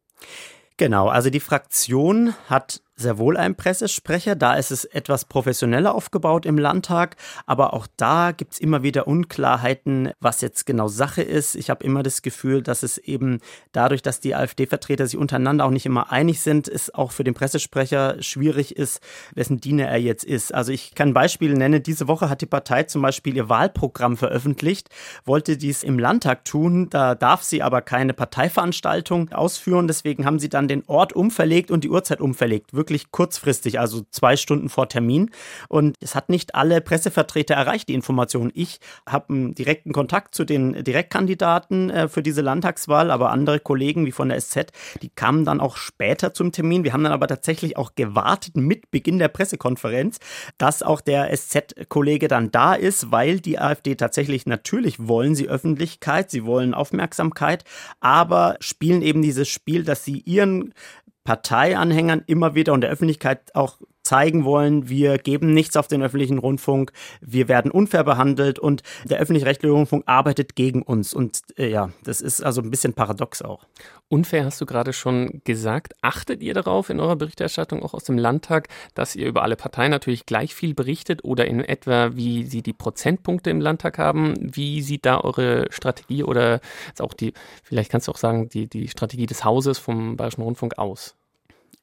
Genau, 0.79 1.09
also 1.09 1.29
die 1.29 1.41
Fraktion 1.41 2.35
hat 2.49 2.81
sehr 3.03 3.19
wohl 3.19 3.37
ein 3.37 3.55
Pressesprecher. 3.55 4.35
Da 4.35 4.55
ist 4.55 4.71
es 4.71 4.85
etwas 4.87 5.27
professioneller 5.27 5.95
aufgebaut 5.95 6.47
im 6.47 6.57
Landtag. 6.57 7.17
Aber 7.47 7.75
auch 7.75 7.87
da 7.97 8.33
gibt 8.33 8.55
es 8.55 8.59
immer 8.59 8.83
wieder 8.83 9.07
Unklarheiten, 9.07 10.13
was 10.21 10.41
jetzt 10.41 10.65
genau 10.65 10.89
Sache 10.89 11.23
ist. 11.23 11.55
Ich 11.55 11.69
habe 11.69 11.85
immer 11.85 12.03
das 12.03 12.23
Gefühl, 12.23 12.63
dass 12.63 12.83
es 12.83 12.99
eben 12.99 13.41
dadurch, 13.73 14.03
dass 14.03 14.21
die 14.21 14.35
AfD-Vertreter 14.35 15.07
sich 15.07 15.19
untereinander 15.19 15.65
auch 15.67 15.71
nicht 15.71 15.87
immer 15.87 16.11
einig 16.11 16.41
sind, 16.41 16.69
es 16.69 16.95
auch 16.95 17.13
für 17.13 17.25
den 17.25 17.35
Pressesprecher 17.35 18.23
schwierig 18.23 18.77
ist, 18.77 19.01
wessen 19.35 19.59
Diener 19.59 19.89
er 19.89 19.99
jetzt 19.99 20.25
ist. 20.25 20.55
Also 20.55 20.73
ich 20.73 20.95
kann 20.95 21.09
ein 21.09 21.15
Beispiel 21.15 21.55
nennen. 21.55 21.83
Diese 21.83 22.09
Woche 22.09 22.31
hat 22.31 22.41
die 22.41 22.47
Partei 22.47 22.85
zum 22.85 23.03
Beispiel 23.03 23.37
ihr 23.37 23.49
Wahlprogramm 23.49 24.17
veröffentlicht, 24.17 24.89
wollte 25.25 25.57
dies 25.57 25.83
im 25.83 25.99
Landtag 25.99 26.45
tun. 26.45 26.89
Da 26.91 27.15
darf 27.15 27.43
sie 27.43 27.63
aber 27.63 27.83
keine 27.83 28.15
Parteiveranstaltung 28.15 29.33
ausführen. 29.33 29.89
Deswegen 29.89 30.25
haben 30.25 30.39
sie 30.39 30.49
dann 30.49 30.69
den 30.69 30.85
Ort 30.87 31.13
umverlegt 31.13 31.71
und 31.71 31.85
die 31.85 31.91
Uhrzeit 31.91 32.21
umverlegt 32.21 32.73
wirklich 32.73 32.92
kurzfristig, 33.11 33.81
also 33.81 34.03
zwei 34.11 34.37
Stunden 34.37 34.69
vor 34.69 34.89
Termin. 34.89 35.31
Und 35.69 35.97
es 36.01 36.15
hat 36.15 36.29
nicht 36.29 36.55
alle 36.55 36.81
Pressevertreter 36.81 37.55
erreicht, 37.55 37.89
die 37.89 37.95
Information. 37.95 38.51
Ich 38.55 38.79
habe 39.09 39.31
einen 39.31 39.55
direkten 39.55 39.93
Kontakt 39.93 40.35
zu 40.35 40.45
den 40.45 40.85
Direktkandidaten 40.85 41.91
äh, 41.91 42.09
für 42.09 42.23
diese 42.23 42.43
Landtagswahl, 42.43 43.11
aber 43.11 43.31
andere 43.31 43.61
Kollegen 43.61 44.07
wie 44.07 44.13
von 44.13 44.29
der 44.29 44.41
SZ, 44.41 44.73
die 45.01 45.09
kamen 45.09 45.45
dann 45.45 45.61
auch 45.61 45.77
später 45.77 46.35
zum 46.35 46.53
Termin. 46.53 46.85
Wir 46.85 46.93
haben 46.93 47.05
dann 47.05 47.13
aber 47.13 47.27
tatsächlich 47.29 47.77
auch 47.77 47.95
gewartet 47.95 48.57
mit 48.57 48.91
Beginn 48.91 49.19
der 49.19 49.29
Pressekonferenz, 49.29 50.19
dass 50.59 50.83
auch 50.83 51.01
der 51.01 51.35
SZ-Kollege 51.35 52.29
dann 52.29 52.51
da 52.51 52.75
ist, 52.75 53.11
weil 53.11 53.41
die 53.41 53.59
AfD 53.59 53.95
tatsächlich 53.95 54.47
natürlich 54.47 55.09
wollen 55.09 55.35
sie 55.35 55.49
Öffentlichkeit, 55.49 56.31
sie 56.31 56.45
wollen 56.45 56.75
Aufmerksamkeit, 56.75 57.65
aber 58.01 58.57
spielen 58.61 59.03
eben 59.03 59.23
dieses 59.23 59.49
Spiel, 59.49 59.85
dass 59.85 60.05
sie 60.05 60.21
ihren 60.21 60.75
Parteianhängern 61.25 62.23
immer 62.27 62.55
wieder 62.55 62.73
und 62.73 62.81
der 62.81 62.91
Öffentlichkeit 62.91 63.55
auch 63.55 63.79
zeigen 64.03 64.45
wollen, 64.45 64.89
wir 64.89 65.19
geben 65.19 65.55
nichts 65.55 65.77
auf 65.77 65.89
den 65.89 66.03
öffentlichen 66.03 66.39
Rundfunk, 66.39 66.93
wir 67.21 67.49
werden 67.49 67.71
unfair 67.71 68.05
behandelt 68.05 68.59
und 68.59 68.83
der 69.05 69.19
öffentlich-rechtliche 69.21 69.73
Rundfunk 69.73 70.05
arbeitet 70.07 70.57
gegen 70.57 70.83
uns. 70.83 71.15
Und 71.15 71.41
äh, 71.57 71.69
ja, 71.69 71.91
das 72.05 72.21
ist 72.21 72.43
also 72.43 72.61
ein 72.61 72.71
bisschen 72.71 72.95
paradox 72.95 73.43
auch. 73.43 73.65
Unfair 74.09 74.45
hast 74.45 74.61
du 74.61 74.67
gerade 74.67 74.93
schon 74.93 75.41
gesagt. 75.45 75.95
Achtet 76.03 76.43
ihr 76.43 76.53
darauf 76.53 76.91
in 76.91 77.01
eurer 77.01 77.17
Berichterstattung 77.17 77.83
auch 77.83 77.95
aus 77.95 78.05
dem 78.05 78.19
Landtag, 78.19 78.69
dass 78.95 79.17
ihr 79.17 79.27
über 79.27 79.43
alle 79.43 79.57
Parteien 79.57 79.91
natürlich 79.91 80.27
gleich 80.27 80.55
viel 80.55 80.75
berichtet 80.75 81.25
oder 81.25 81.47
in 81.47 81.61
etwa, 81.61 82.15
wie 82.15 82.45
sie 82.45 82.63
die 82.63 82.73
Prozentpunkte 82.73 83.51
im 83.51 83.61
Landtag 83.61 83.99
haben? 83.99 84.35
Wie 84.41 84.83
sieht 84.83 85.07
da 85.07 85.21
eure 85.21 85.67
Strategie 85.71 86.25
oder 86.25 86.61
auch 86.99 87.15
die, 87.15 87.33
vielleicht 87.63 87.91
kannst 87.91 88.09
du 88.09 88.13
auch 88.13 88.19
sagen, 88.19 88.49
die, 88.49 88.67
die 88.67 88.89
Strategie 88.89 89.27
des 89.27 89.45
Hauses 89.45 89.79
vom 89.79 90.17
Bayerischen 90.17 90.43
Rundfunk 90.43 90.79
aus? 90.79 91.17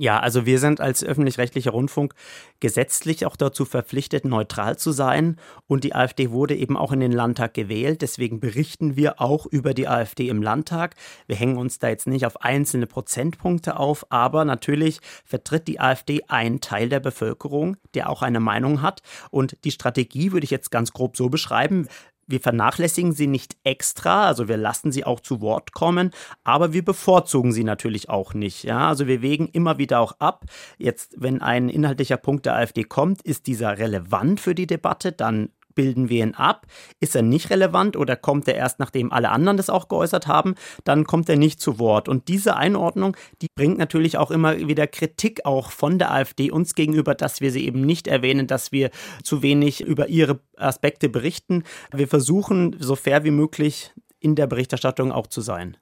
Ja, 0.01 0.17
also 0.21 0.45
wir 0.45 0.59
sind 0.59 0.79
als 0.79 1.03
öffentlich-rechtlicher 1.03 1.71
Rundfunk 1.71 2.13
gesetzlich 2.61 3.25
auch 3.25 3.35
dazu 3.35 3.65
verpflichtet, 3.65 4.23
neutral 4.23 4.77
zu 4.77 4.93
sein. 4.93 5.35
Und 5.67 5.83
die 5.83 5.93
AfD 5.93 6.31
wurde 6.31 6.55
eben 6.55 6.77
auch 6.77 6.93
in 6.93 7.01
den 7.01 7.11
Landtag 7.11 7.53
gewählt. 7.53 8.01
Deswegen 8.01 8.39
berichten 8.39 8.95
wir 8.95 9.19
auch 9.19 9.45
über 9.45 9.73
die 9.73 9.89
AfD 9.89 10.29
im 10.29 10.41
Landtag. 10.41 10.95
Wir 11.27 11.35
hängen 11.35 11.57
uns 11.57 11.79
da 11.79 11.89
jetzt 11.89 12.07
nicht 12.07 12.25
auf 12.25 12.41
einzelne 12.41 12.87
Prozentpunkte 12.87 13.75
auf, 13.75 14.09
aber 14.09 14.45
natürlich 14.45 15.01
vertritt 15.25 15.67
die 15.67 15.81
AfD 15.81 16.23
einen 16.29 16.61
Teil 16.61 16.87
der 16.87 17.01
Bevölkerung, 17.01 17.75
der 17.93 18.09
auch 18.09 18.21
eine 18.21 18.39
Meinung 18.39 18.81
hat. 18.81 19.01
Und 19.31 19.57
die 19.65 19.71
Strategie 19.71 20.31
würde 20.31 20.45
ich 20.45 20.51
jetzt 20.51 20.71
ganz 20.71 20.93
grob 20.93 21.17
so 21.17 21.27
beschreiben 21.27 21.89
wir 22.29 22.39
vernachlässigen 22.39 23.11
sie 23.13 23.27
nicht 23.27 23.57
extra, 23.63 24.27
also 24.27 24.47
wir 24.47 24.57
lassen 24.57 24.91
sie 24.91 25.03
auch 25.03 25.19
zu 25.19 25.41
Wort 25.41 25.73
kommen, 25.73 26.11
aber 26.43 26.73
wir 26.73 26.85
bevorzugen 26.85 27.51
sie 27.51 27.63
natürlich 27.63 28.09
auch 28.09 28.33
nicht. 28.33 28.63
Ja, 28.63 28.87
also 28.87 29.07
wir 29.07 29.21
wägen 29.21 29.47
immer 29.47 29.77
wieder 29.77 29.99
auch 29.99 30.13
ab. 30.19 30.45
Jetzt, 30.77 31.15
wenn 31.17 31.41
ein 31.41 31.69
inhaltlicher 31.69 32.17
Punkt 32.17 32.45
der 32.45 32.55
AfD 32.55 32.83
kommt, 32.83 33.21
ist 33.23 33.47
dieser 33.47 33.77
relevant 33.77 34.39
für 34.39 34.55
die 34.55 34.67
Debatte, 34.67 35.11
dann 35.11 35.49
bilden 35.79 36.09
wir 36.09 36.25
ihn 36.25 36.33
ab? 36.33 36.67
Ist 36.99 37.15
er 37.15 37.21
nicht 37.21 37.51
relevant 37.51 37.95
oder 37.95 38.17
kommt 38.17 38.49
er 38.49 38.55
erst, 38.55 38.79
nachdem 38.79 39.13
alle 39.13 39.29
anderen 39.29 39.55
das 39.55 39.69
auch 39.69 39.87
geäußert 39.87 40.27
haben? 40.27 40.55
Dann 40.83 41.05
kommt 41.05 41.29
er 41.29 41.37
nicht 41.37 41.61
zu 41.61 41.79
Wort. 41.79 42.09
Und 42.09 42.27
diese 42.27 42.57
Einordnung, 42.57 43.15
die 43.41 43.47
bringt 43.55 43.77
natürlich 43.77 44.17
auch 44.17 44.29
immer 44.29 44.57
wieder 44.57 44.87
Kritik 44.87 45.45
auch 45.45 45.71
von 45.71 45.97
der 45.97 46.11
AfD 46.11 46.51
uns 46.51 46.75
gegenüber, 46.75 47.15
dass 47.15 47.39
wir 47.39 47.49
sie 47.49 47.65
eben 47.65 47.79
nicht 47.79 48.07
erwähnen, 48.07 48.45
dass 48.45 48.73
wir 48.73 48.89
zu 49.23 49.41
wenig 49.41 49.79
über 49.79 50.09
ihre 50.09 50.41
Aspekte 50.57 51.07
berichten. 51.07 51.63
Wir 51.93 52.09
versuchen, 52.09 52.75
so 52.77 52.97
fair 52.97 53.23
wie 53.23 53.31
möglich 53.31 53.93
in 54.19 54.35
der 54.35 54.47
Berichterstattung 54.47 55.13
auch 55.13 55.27
zu 55.27 55.39
sein. 55.39 55.77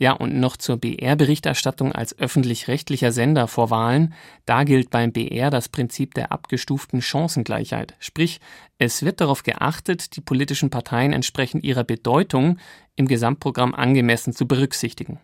Ja, 0.00 0.12
und 0.12 0.40
noch 0.40 0.56
zur 0.56 0.78
BR-Berichterstattung 0.78 1.92
als 1.92 2.18
öffentlich-rechtlicher 2.18 3.12
Sender 3.12 3.46
vor 3.46 3.68
Wahlen. 3.68 4.14
Da 4.46 4.64
gilt 4.64 4.88
beim 4.88 5.12
BR 5.12 5.50
das 5.50 5.68
Prinzip 5.68 6.14
der 6.14 6.32
abgestuften 6.32 7.02
Chancengleichheit. 7.02 7.96
Sprich, 7.98 8.40
es 8.78 9.02
wird 9.02 9.20
darauf 9.20 9.42
geachtet, 9.42 10.16
die 10.16 10.22
politischen 10.22 10.70
Parteien 10.70 11.12
entsprechend 11.12 11.64
ihrer 11.64 11.84
Bedeutung 11.84 12.56
im 12.96 13.08
Gesamtprogramm 13.08 13.74
angemessen 13.74 14.32
zu 14.32 14.48
berücksichtigen. 14.48 15.20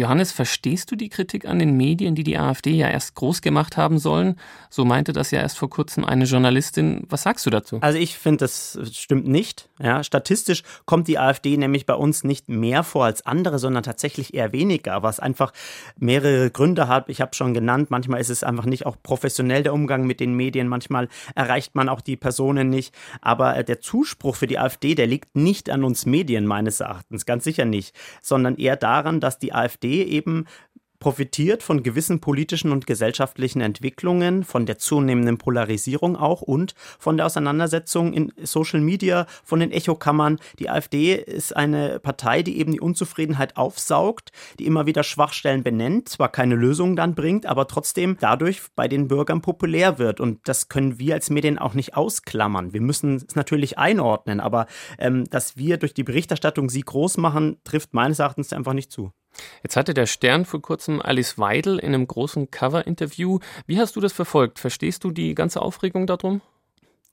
Johannes, 0.00 0.32
verstehst 0.32 0.90
du 0.90 0.96
die 0.96 1.10
Kritik 1.10 1.44
an 1.44 1.58
den 1.58 1.76
Medien, 1.76 2.14
die 2.14 2.24
die 2.24 2.38
AfD 2.38 2.70
ja 2.70 2.88
erst 2.88 3.14
groß 3.16 3.42
gemacht 3.42 3.76
haben 3.76 3.98
sollen? 3.98 4.36
So 4.70 4.86
meinte 4.86 5.12
das 5.12 5.30
ja 5.30 5.40
erst 5.40 5.58
vor 5.58 5.68
kurzem 5.68 6.04
eine 6.06 6.24
Journalistin. 6.24 7.04
Was 7.10 7.22
sagst 7.22 7.44
du 7.44 7.50
dazu? 7.50 7.78
Also 7.82 7.98
ich 7.98 8.16
finde, 8.16 8.38
das 8.38 8.78
stimmt 8.92 9.28
nicht. 9.28 9.68
Ja, 9.78 10.02
statistisch 10.02 10.62
kommt 10.86 11.06
die 11.06 11.18
AfD 11.18 11.56
nämlich 11.56 11.84
bei 11.84 11.94
uns 11.94 12.24
nicht 12.24 12.48
mehr 12.48 12.82
vor 12.82 13.04
als 13.04 13.26
andere, 13.26 13.58
sondern 13.58 13.82
tatsächlich 13.82 14.32
eher 14.32 14.52
weniger, 14.52 15.02
was 15.02 15.20
einfach 15.20 15.52
mehrere 15.98 16.50
Gründe 16.50 16.88
hat. 16.88 17.10
Ich 17.10 17.20
habe 17.20 17.34
schon 17.34 17.52
genannt, 17.52 17.90
manchmal 17.90 18.20
ist 18.20 18.30
es 18.30 18.42
einfach 18.42 18.64
nicht 18.64 18.86
auch 18.86 18.96
professionell 19.02 19.62
der 19.62 19.74
Umgang 19.74 20.06
mit 20.06 20.18
den 20.18 20.32
Medien, 20.34 20.66
manchmal 20.66 21.08
erreicht 21.34 21.74
man 21.74 21.90
auch 21.90 22.00
die 22.00 22.16
Personen 22.16 22.70
nicht. 22.70 22.94
Aber 23.20 23.56
äh, 23.56 23.64
der 23.64 23.80
Zuspruch 23.80 24.36
für 24.36 24.46
die 24.46 24.58
AfD, 24.58 24.94
der 24.94 25.06
liegt 25.06 25.36
nicht 25.36 25.68
an 25.68 25.84
uns 25.84 26.06
Medien 26.06 26.46
meines 26.46 26.80
Erachtens, 26.80 27.26
ganz 27.26 27.44
sicher 27.44 27.66
nicht, 27.66 27.94
sondern 28.22 28.56
eher 28.56 28.76
daran, 28.76 29.20
dass 29.20 29.38
die 29.38 29.52
AfD 29.52 29.89
Eben 29.90 30.46
profitiert 31.00 31.62
von 31.62 31.82
gewissen 31.82 32.20
politischen 32.20 32.70
und 32.70 32.86
gesellschaftlichen 32.86 33.62
Entwicklungen, 33.62 34.44
von 34.44 34.66
der 34.66 34.78
zunehmenden 34.78 35.38
Polarisierung 35.38 36.14
auch 36.14 36.42
und 36.42 36.74
von 36.98 37.16
der 37.16 37.26
Auseinandersetzung 37.26 38.12
in 38.12 38.32
Social 38.42 38.80
Media, 38.80 39.26
von 39.42 39.60
den 39.60 39.72
Echokammern. 39.72 40.38
Die 40.58 40.68
AfD 40.68 41.14
ist 41.14 41.56
eine 41.56 41.98
Partei, 42.00 42.42
die 42.42 42.58
eben 42.58 42.72
die 42.72 42.80
Unzufriedenheit 42.80 43.56
aufsaugt, 43.56 44.30
die 44.58 44.66
immer 44.66 44.84
wieder 44.84 45.02
Schwachstellen 45.02 45.62
benennt, 45.62 46.10
zwar 46.10 46.30
keine 46.30 46.54
Lösungen 46.54 46.96
dann 46.96 47.14
bringt, 47.14 47.46
aber 47.46 47.66
trotzdem 47.66 48.18
dadurch 48.20 48.60
bei 48.76 48.86
den 48.86 49.08
Bürgern 49.08 49.40
populär 49.40 49.98
wird. 49.98 50.20
Und 50.20 50.46
das 50.46 50.68
können 50.68 50.98
wir 50.98 51.14
als 51.14 51.30
Medien 51.30 51.58
auch 51.58 51.72
nicht 51.72 51.96
ausklammern. 51.96 52.74
Wir 52.74 52.82
müssen 52.82 53.16
es 53.16 53.34
natürlich 53.34 53.78
einordnen, 53.78 54.38
aber 54.38 54.66
ähm, 54.98 55.24
dass 55.30 55.56
wir 55.56 55.78
durch 55.78 55.94
die 55.94 56.04
Berichterstattung 56.04 56.68
sie 56.68 56.82
groß 56.82 57.16
machen, 57.16 57.56
trifft 57.64 57.94
meines 57.94 58.18
Erachtens 58.18 58.52
einfach 58.52 58.74
nicht 58.74 58.92
zu. 58.92 59.12
Jetzt 59.62 59.76
hatte 59.76 59.94
der 59.94 60.06
Stern 60.06 60.44
vor 60.44 60.60
kurzem 60.60 61.00
Alice 61.00 61.38
Weidel 61.38 61.78
in 61.78 61.94
einem 61.94 62.06
großen 62.06 62.50
Cover-Interview. 62.50 63.38
Wie 63.66 63.78
hast 63.78 63.96
du 63.96 64.00
das 64.00 64.12
verfolgt? 64.12 64.58
Verstehst 64.58 65.04
du 65.04 65.10
die 65.10 65.34
ganze 65.34 65.62
Aufregung 65.62 66.06
darum? 66.06 66.40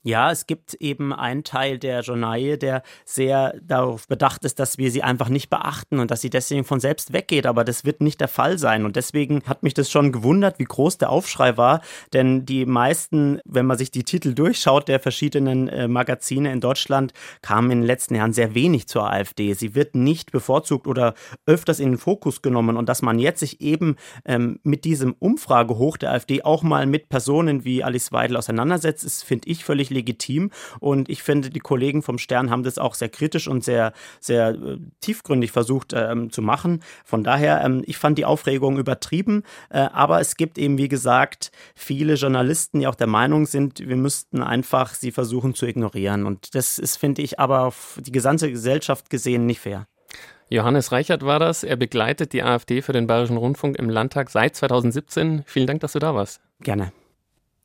Ja, 0.08 0.30
es 0.30 0.46
gibt 0.46 0.72
eben 0.80 1.12
einen 1.12 1.44
Teil 1.44 1.78
der 1.78 2.00
Journaille, 2.00 2.56
der 2.56 2.82
sehr 3.04 3.52
darauf 3.60 4.08
bedacht 4.08 4.42
ist, 4.46 4.58
dass 4.58 4.78
wir 4.78 4.90
sie 4.90 5.02
einfach 5.02 5.28
nicht 5.28 5.50
beachten 5.50 5.98
und 5.98 6.10
dass 6.10 6.22
sie 6.22 6.30
deswegen 6.30 6.64
von 6.64 6.80
selbst 6.80 7.12
weggeht. 7.12 7.44
Aber 7.44 7.62
das 7.62 7.84
wird 7.84 8.00
nicht 8.00 8.18
der 8.18 8.28
Fall 8.28 8.56
sein. 8.56 8.86
Und 8.86 8.96
deswegen 8.96 9.42
hat 9.44 9.62
mich 9.62 9.74
das 9.74 9.90
schon 9.90 10.10
gewundert, 10.10 10.58
wie 10.58 10.64
groß 10.64 10.96
der 10.96 11.10
Aufschrei 11.10 11.58
war. 11.58 11.82
Denn 12.14 12.46
die 12.46 12.64
meisten, 12.64 13.40
wenn 13.44 13.66
man 13.66 13.76
sich 13.76 13.90
die 13.90 14.02
Titel 14.02 14.32
durchschaut 14.32 14.88
der 14.88 14.98
verschiedenen 14.98 15.68
äh, 15.68 15.88
Magazine 15.88 16.52
in 16.52 16.62
Deutschland, 16.62 17.12
kamen 17.42 17.70
in 17.70 17.80
den 17.80 17.86
letzten 17.86 18.14
Jahren 18.14 18.32
sehr 18.32 18.54
wenig 18.54 18.88
zur 18.88 19.10
AfD. 19.12 19.52
Sie 19.52 19.74
wird 19.74 19.94
nicht 19.94 20.32
bevorzugt 20.32 20.86
oder 20.86 21.12
öfters 21.44 21.80
in 21.80 21.90
den 21.90 21.98
Fokus 21.98 22.40
genommen. 22.40 22.78
Und 22.78 22.88
dass 22.88 23.02
man 23.02 23.18
jetzt 23.18 23.40
sich 23.40 23.60
eben 23.60 23.96
ähm, 24.24 24.58
mit 24.62 24.86
diesem 24.86 25.14
Umfragehoch 25.18 25.98
der 25.98 26.12
AfD 26.12 26.44
auch 26.44 26.62
mal 26.62 26.86
mit 26.86 27.10
Personen 27.10 27.66
wie 27.66 27.84
Alice 27.84 28.10
Weidel 28.10 28.38
auseinandersetzt, 28.38 29.04
ist, 29.04 29.22
finde 29.22 29.50
ich, 29.50 29.66
völlig 29.66 29.90
legitim. 29.98 30.50
Und 30.80 31.08
ich 31.08 31.22
finde, 31.22 31.50
die 31.50 31.60
Kollegen 31.60 32.02
vom 32.02 32.18
Stern 32.18 32.50
haben 32.50 32.62
das 32.62 32.78
auch 32.78 32.94
sehr 32.94 33.08
kritisch 33.08 33.48
und 33.48 33.64
sehr, 33.64 33.92
sehr 34.20 34.50
äh, 34.50 34.78
tiefgründig 35.00 35.50
versucht 35.50 35.92
ähm, 35.94 36.30
zu 36.30 36.42
machen. 36.42 36.82
Von 37.04 37.24
daher, 37.24 37.62
ähm, 37.64 37.82
ich 37.86 37.98
fand 37.98 38.18
die 38.18 38.24
Aufregung 38.24 38.78
übertrieben. 38.78 39.42
Äh, 39.70 39.78
aber 39.92 40.20
es 40.20 40.36
gibt 40.36 40.58
eben, 40.58 40.78
wie 40.78 40.88
gesagt, 40.88 41.50
viele 41.74 42.14
Journalisten, 42.14 42.80
die 42.80 42.86
auch 42.86 42.94
der 42.94 43.06
Meinung 43.06 43.46
sind, 43.46 43.80
wir 43.80 43.96
müssten 43.96 44.42
einfach 44.42 44.94
sie 44.94 45.10
versuchen 45.10 45.54
zu 45.54 45.66
ignorieren. 45.66 46.26
Und 46.26 46.54
das 46.54 46.78
ist, 46.78 46.96
finde 46.96 47.22
ich, 47.22 47.38
aber 47.38 47.62
auf 47.62 47.98
die 48.00 48.12
gesamte 48.12 48.50
Gesellschaft 48.50 49.10
gesehen 49.10 49.46
nicht 49.46 49.60
fair. 49.60 49.86
Johannes 50.50 50.92
Reichert 50.92 51.24
war 51.24 51.38
das. 51.38 51.62
Er 51.62 51.76
begleitet 51.76 52.32
die 52.32 52.42
AfD 52.42 52.80
für 52.80 52.92
den 52.92 53.06
Bayerischen 53.06 53.36
Rundfunk 53.36 53.76
im 53.76 53.90
Landtag 53.90 54.30
seit 54.30 54.56
2017. 54.56 55.42
Vielen 55.46 55.66
Dank, 55.66 55.80
dass 55.80 55.92
du 55.92 55.98
da 55.98 56.14
warst. 56.14 56.40
Gerne. 56.60 56.92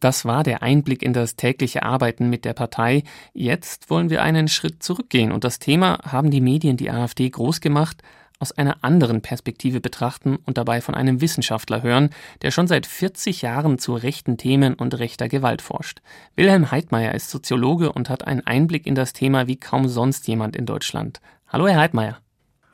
Das 0.03 0.25
war 0.25 0.43
der 0.43 0.61
Einblick 0.61 1.01
in 1.01 1.13
das 1.13 1.37
tägliche 1.37 1.83
Arbeiten 1.83 2.29
mit 2.29 2.43
der 2.43 2.51
Partei. 2.51 3.03
Jetzt 3.33 3.89
wollen 3.89 4.09
wir 4.09 4.21
einen 4.21 4.49
Schritt 4.49 4.83
zurückgehen 4.83 5.31
und 5.31 5.45
das 5.45 5.59
Thema 5.59 5.97
haben 6.05 6.29
die 6.29 6.41
Medien 6.41 6.75
die 6.75 6.91
AfD 6.91 7.29
groß 7.29 7.61
gemacht, 7.61 8.03
aus 8.37 8.51
einer 8.51 8.83
anderen 8.83 9.21
Perspektive 9.21 9.79
betrachten 9.79 10.35
und 10.45 10.57
dabei 10.57 10.81
von 10.81 10.93
einem 10.93 11.21
Wissenschaftler 11.21 11.83
hören, 11.83 12.09
der 12.41 12.51
schon 12.51 12.67
seit 12.67 12.85
40 12.85 13.43
Jahren 13.43 13.79
zu 13.79 13.93
rechten 13.93 14.35
Themen 14.35 14.73
und 14.73 14.99
rechter 14.99 15.29
Gewalt 15.29 15.61
forscht. 15.61 16.01
Wilhelm 16.35 16.69
Heidmeier 16.69 17.15
ist 17.15 17.29
Soziologe 17.29 17.93
und 17.93 18.09
hat 18.09 18.27
einen 18.27 18.45
Einblick 18.45 18.85
in 18.85 18.95
das 18.95 19.13
Thema 19.13 19.47
wie 19.47 19.55
kaum 19.55 19.87
sonst 19.87 20.27
jemand 20.27 20.57
in 20.57 20.65
Deutschland. 20.65 21.21
Hallo, 21.47 21.65
Herr 21.65 21.79
Heidmeier. 21.79 22.17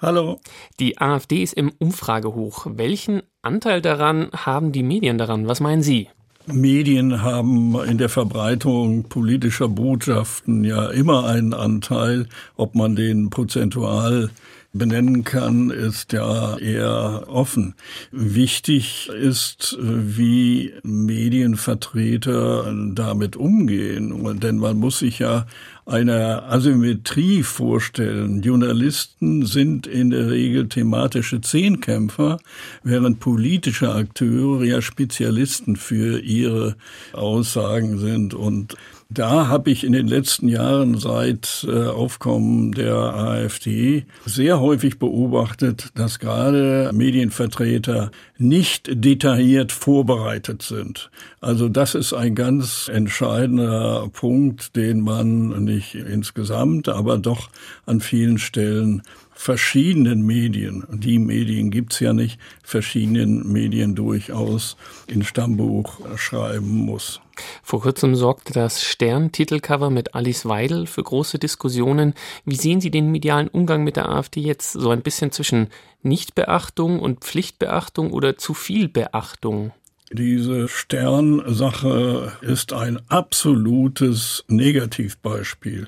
Hallo. 0.02 0.40
Die 0.80 0.98
AfD 0.98 1.44
ist 1.44 1.54
im 1.54 1.74
Umfragehoch. 1.78 2.66
Welchen 2.72 3.22
Anteil 3.44 3.84
daran 3.84 4.32
haben 4.36 4.72
die 4.72 4.82
Medien 4.82 5.20
daran? 5.20 5.48
Was 5.48 5.60
meinen 5.60 5.84
Sie? 5.84 6.10
Medien 6.54 7.22
haben 7.22 7.76
in 7.82 7.98
der 7.98 8.10
Verbreitung 8.10 9.04
politischer 9.04 9.68
Botschaften 9.68 10.64
ja 10.64 10.90
immer 10.90 11.26
einen 11.26 11.54
Anteil, 11.54 12.28
ob 12.56 12.76
man 12.76 12.96
den 12.96 13.30
prozentual 13.30 14.30
benennen 14.72 15.24
kann, 15.24 15.72
ist 15.72 16.14
ja 16.14 16.58
eher 16.58 17.24
offen. 17.28 17.74
Wichtig 18.12 19.10
ist, 19.10 19.78
wie 19.82 20.74
Medienvertreter 20.84 22.72
damit 22.94 23.36
umgehen, 23.36 24.40
denn 24.40 24.58
man 24.58 24.78
muss 24.78 25.00
sich 25.00 25.20
ja 25.20 25.48
eine 25.90 26.44
Asymmetrie 26.44 27.44
vorstellen. 27.44 28.42
Journalisten 28.42 29.46
sind 29.46 29.88
in 29.88 30.12
der 30.12 30.30
Regel 30.30 30.70
thematische 30.70 31.42
Zehnkämpfer, 31.42 32.40
während 32.84 33.20
politische 33.20 33.92
Akteure 33.92 34.64
ja 34.64 34.82
Spezialisten 34.82 35.76
für 35.76 36.20
ihre 36.20 36.76
Aussagen 37.14 37.98
sind 37.98 38.34
und 38.34 38.76
da 39.12 39.48
habe 39.48 39.72
ich 39.72 39.84
in 39.84 39.94
den 39.94 40.08
letzten 40.08 40.48
Jahren 40.48 41.00
seit 41.00 41.66
äh, 41.68 41.88
Aufkommen 41.88 42.74
der 42.74 42.94
AfD 42.96 44.06
sehr 44.28 44.60
häufig 44.60 45.00
beobachtet, 45.00 45.90
dass 45.96 46.20
gerade 46.20 46.92
Medienvertreter 46.94 48.12
nicht 48.38 48.88
detailliert 48.94 49.72
vorbereitet 49.72 50.62
sind. 50.62 51.10
Also 51.42 51.70
das 51.70 51.96
ist 51.96 52.14
ein 52.14 52.36
ganz 52.36 52.90
entscheidender 52.94 54.10
Punkt, 54.12 54.76
den 54.76 55.00
man 55.02 55.64
nicht 55.64 55.96
insgesamt, 55.96 56.90
aber 56.90 57.18
doch 57.18 57.50
an 57.86 58.02
vielen 58.02 58.38
Stellen 58.38 59.04
verschiedenen 59.40 60.24
Medien, 60.24 60.86
die 60.90 61.18
Medien 61.18 61.72
gibt's 61.72 62.02
ja 62.02 62.12
nicht, 62.12 62.38
verschiedenen 62.62 63.50
Medien 63.50 63.96
durchaus 63.96 64.76
in 65.08 65.24
Stammbuch 65.24 66.02
schreiben 66.18 66.76
muss. 66.76 67.22
Vor 67.64 67.80
kurzem 67.80 68.16
sorgte 68.16 68.52
das 68.52 68.84
Stern-Titelcover 68.84 69.92
mit 69.92 70.14
Alice 70.14 70.46
Weidel 70.46 70.88
für 70.88 71.04
große 71.04 71.40
Diskussionen. 71.40 72.16
Wie 72.44 72.58
sehen 72.58 72.82
Sie 72.82 72.92
den 72.92 73.14
medialen 73.14 73.48
Umgang 73.48 73.86
mit 73.86 73.96
der 73.96 74.10
AfD 74.10 74.42
jetzt 74.42 74.74
so 74.74 74.90
ein 74.90 75.04
bisschen 75.04 75.32
zwischen 75.32 75.70
Nichtbeachtung 76.04 77.00
und 77.00 77.22
Pflichtbeachtung 77.22 78.12
oder 78.12 78.38
zu 78.38 78.54
viel 78.54 78.90
Beachtung? 78.90 79.72
Diese 80.12 80.68
Sternsache 80.68 82.32
ist 82.42 82.74
ein 82.74 83.00
absolutes 83.10 84.44
Negativbeispiel, 84.48 85.88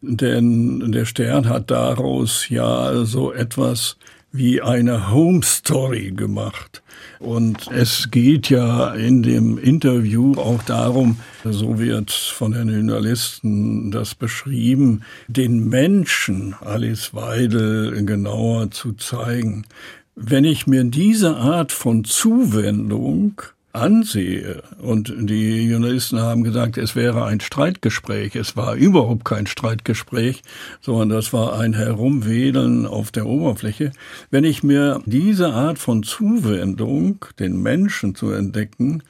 denn 0.00 0.90
der 0.90 1.04
Stern 1.04 1.48
hat 1.48 1.70
daraus 1.70 2.48
ja 2.48 3.04
so 3.04 3.32
etwas 3.32 3.96
wie 4.32 4.60
eine 4.60 5.12
Home 5.12 5.42
Story 5.44 6.10
gemacht. 6.10 6.82
Und 7.20 7.68
es 7.70 8.10
geht 8.10 8.50
ja 8.50 8.94
in 8.94 9.22
dem 9.22 9.58
Interview 9.58 10.34
auch 10.34 10.62
darum, 10.64 11.18
so 11.44 11.78
wird 11.78 12.10
von 12.10 12.52
den 12.52 12.68
Journalisten 12.68 13.92
das 13.92 14.16
beschrieben, 14.16 15.02
den 15.28 15.68
Menschen 15.68 16.54
Alice 16.60 17.14
Weidel 17.14 18.04
genauer 18.04 18.72
zu 18.72 18.94
zeigen. 18.94 19.66
Wenn 20.14 20.44
ich 20.44 20.66
mir 20.66 20.84
diese 20.84 21.36
Art 21.36 21.72
von 21.72 22.04
Zuwendung 22.04 23.40
ansehe, 23.72 24.62
und 24.82 25.10
die 25.16 25.66
Journalisten 25.66 26.20
haben 26.20 26.44
gesagt, 26.44 26.76
es 26.76 26.94
wäre 26.94 27.24
ein 27.24 27.40
Streitgespräch, 27.40 28.36
es 28.36 28.54
war 28.54 28.74
überhaupt 28.74 29.24
kein 29.24 29.46
Streitgespräch, 29.46 30.42
sondern 30.82 31.08
das 31.08 31.32
war 31.32 31.58
ein 31.58 31.72
Herumwedeln 31.72 32.84
auf 32.84 33.10
der 33.10 33.24
Oberfläche. 33.24 33.92
Wenn 34.30 34.44
ich 34.44 34.62
mir 34.62 35.00
diese 35.06 35.54
Art 35.54 35.78
von 35.78 36.02
Zuwendung, 36.02 37.24
den 37.38 37.62
Menschen 37.62 38.14
zu 38.14 38.32
entdecken, 38.32 39.02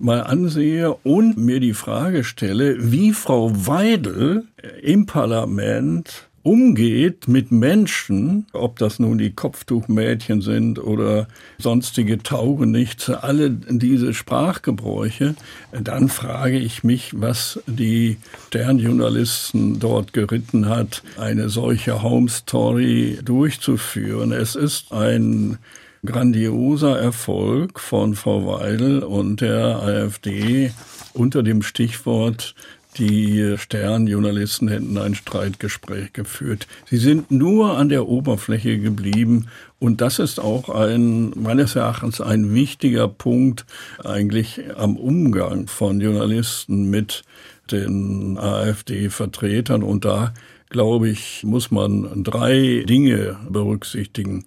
mal 0.00 0.20
ansehe 0.20 0.94
und 0.94 1.36
mir 1.36 1.58
die 1.58 1.74
Frage 1.74 2.22
stelle, 2.22 2.92
wie 2.92 3.12
Frau 3.12 3.50
Weidel 3.66 4.44
im 4.82 5.06
Parlament 5.06 6.28
umgeht 6.44 7.26
mit 7.26 7.50
Menschen, 7.50 8.46
ob 8.52 8.78
das 8.78 8.98
nun 8.98 9.16
die 9.16 9.32
Kopftuchmädchen 9.32 10.42
sind 10.42 10.78
oder 10.78 11.26
sonstige 11.58 12.22
Taugenichtse, 12.22 13.22
alle 13.22 13.50
diese 13.50 14.12
Sprachgebräuche, 14.12 15.34
dann 15.72 16.08
frage 16.08 16.58
ich 16.58 16.84
mich, 16.84 17.12
was 17.16 17.60
die 17.66 18.18
Sternjournalisten 18.48 19.80
dort 19.80 20.12
geritten 20.12 20.68
hat, 20.68 21.02
eine 21.18 21.48
solche 21.48 22.02
Home 22.02 22.28
Story 22.28 23.18
durchzuführen. 23.24 24.30
Es 24.30 24.54
ist 24.54 24.92
ein 24.92 25.58
grandioser 26.04 26.98
Erfolg 26.98 27.80
von 27.80 28.14
Frau 28.14 28.46
Weidel 28.46 29.02
und 29.02 29.40
der 29.40 29.82
AfD 29.82 30.72
unter 31.14 31.42
dem 31.42 31.62
Stichwort 31.62 32.54
die 32.98 33.56
Sternjournalisten 33.58 34.68
hätten 34.68 34.98
ein 34.98 35.14
Streitgespräch 35.14 36.12
geführt. 36.12 36.66
Sie 36.86 36.96
sind 36.96 37.30
nur 37.30 37.76
an 37.76 37.88
der 37.88 38.08
Oberfläche 38.08 38.78
geblieben 38.78 39.48
und 39.78 40.00
das 40.00 40.18
ist 40.18 40.38
auch 40.38 40.68
ein, 40.68 41.30
meines 41.36 41.76
Erachtens 41.76 42.20
ein 42.20 42.54
wichtiger 42.54 43.08
Punkt 43.08 43.66
eigentlich 44.02 44.60
am 44.76 44.96
Umgang 44.96 45.66
von 45.66 46.00
Journalisten 46.00 46.90
mit 46.90 47.22
den 47.70 48.38
AfD-Vertretern 48.38 49.82
und 49.82 50.04
da 50.04 50.32
glaube 50.70 51.08
ich, 51.08 51.44
muss 51.44 51.70
man 51.70 52.24
drei 52.24 52.84
Dinge 52.88 53.36
berücksichtigen. 53.48 54.44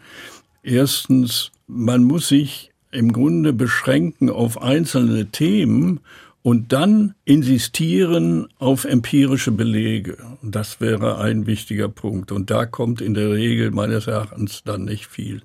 Erstens, 0.61 1.51
man 1.67 2.03
muss 2.03 2.27
sich 2.27 2.71
im 2.91 3.13
Grunde 3.13 3.53
beschränken 3.53 4.29
auf 4.29 4.61
einzelne 4.61 5.27
Themen 5.27 5.99
und 6.43 6.71
dann 6.71 7.13
insistieren 7.25 8.47
auf 8.57 8.85
empirische 8.85 9.51
Belege. 9.51 10.17
Das 10.41 10.79
wäre 10.79 11.17
ein 11.17 11.45
wichtiger 11.45 11.89
Punkt. 11.89 12.31
Und 12.31 12.49
da 12.49 12.65
kommt 12.65 13.01
in 13.01 13.15
der 13.15 13.31
Regel 13.31 13.71
meines 13.71 14.07
Erachtens 14.07 14.63
dann 14.63 14.85
nicht 14.85 15.07
viel. 15.07 15.41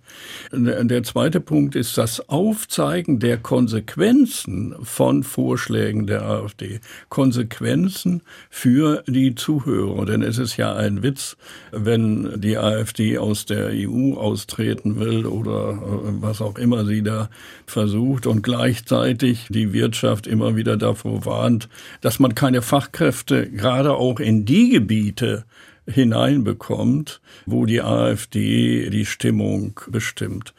Der 0.53 1.03
zweite 1.03 1.41
Punkt 1.41 1.75
ist 1.75 1.99
das 1.99 2.29
Aufzeigen 2.29 3.19
der 3.19 3.39
Konsequenzen 3.39 4.77
von 4.81 5.25
Vorschlägen 5.25 6.07
der 6.07 6.23
AfD. 6.23 6.79
Konsequenzen 7.09 8.23
für 8.49 9.03
die 9.09 9.35
Zuhörer. 9.35 10.07
Denn 10.07 10.23
es 10.23 10.39
ist 10.39 10.57
ja 10.57 10.77
ein 10.77 11.03
Witz, 11.03 11.37
wenn 11.73 12.41
die 12.41 12.59
AfD 12.59 13.19
aus 13.19 13.45
der 13.45 13.71
EU 13.73 14.15
austreten 14.15 15.01
will 15.01 15.27
oder 15.27 15.71
äh, 15.71 16.23
was 16.23 16.41
auch 16.41 16.59
immer 16.59 16.85
sie 16.85 17.03
da 17.03 17.29
versucht 17.67 18.29
und 18.29 18.43
gleichzeitig 18.43 19.49
die 19.49 19.73
Wirtschaft 19.73 20.29
immer 20.29 20.55
wieder 20.55 20.77
da 20.77 20.92
davor 20.93 21.25
warnt, 21.25 21.69
dass 22.01 22.19
man 22.19 22.35
keine 22.35 22.63
Fachkräfte 22.63 23.49
gerade 23.51 23.95
auch 23.95 24.19
in 24.21 24.45
die 24.45 24.71
Gebiete 24.71 25.45
hineinbekommt, 25.87 27.21
wo 27.47 27.67
die 27.67 27.83
AfD 27.83 28.91
die 28.91 29.07
Stimmung 29.07 29.81
bestimmt. 29.89 30.55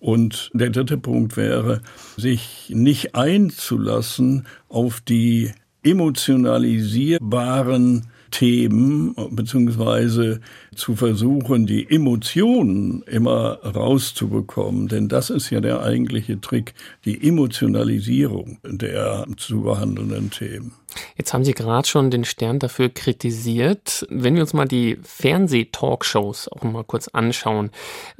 Und 0.00 0.50
der 0.54 0.70
dritte 0.70 0.96
Punkt 0.98 1.36
wäre, 1.36 1.82
sich 2.16 2.72
nicht 2.74 3.14
einzulassen 3.14 4.46
auf 4.68 5.00
die 5.00 5.52
emotionalisierbaren 5.84 8.08
Themen, 8.32 9.14
beziehungsweise 9.30 10.40
zu 10.74 10.96
versuchen, 10.96 11.66
die 11.66 11.88
Emotionen 11.88 13.02
immer 13.02 13.60
rauszubekommen. 13.62 14.88
Denn 14.88 15.08
das 15.08 15.30
ist 15.30 15.50
ja 15.50 15.60
der 15.60 15.82
eigentliche 15.82 16.40
Trick, 16.40 16.74
die 17.04 17.28
Emotionalisierung 17.28 18.58
der 18.64 19.26
zu 19.36 19.62
behandelnden 19.62 20.30
Themen. 20.30 20.72
Jetzt 21.16 21.32
haben 21.32 21.44
Sie 21.44 21.54
gerade 21.54 21.86
schon 21.86 22.10
den 22.10 22.24
Stern 22.24 22.58
dafür 22.58 22.88
kritisiert. 22.88 24.06
Wenn 24.10 24.34
wir 24.34 24.42
uns 24.42 24.52
mal 24.52 24.66
die 24.66 24.98
Fernseh-Talkshows 25.02 26.48
auch 26.48 26.62
mal 26.62 26.84
kurz 26.84 27.08
anschauen. 27.08 27.70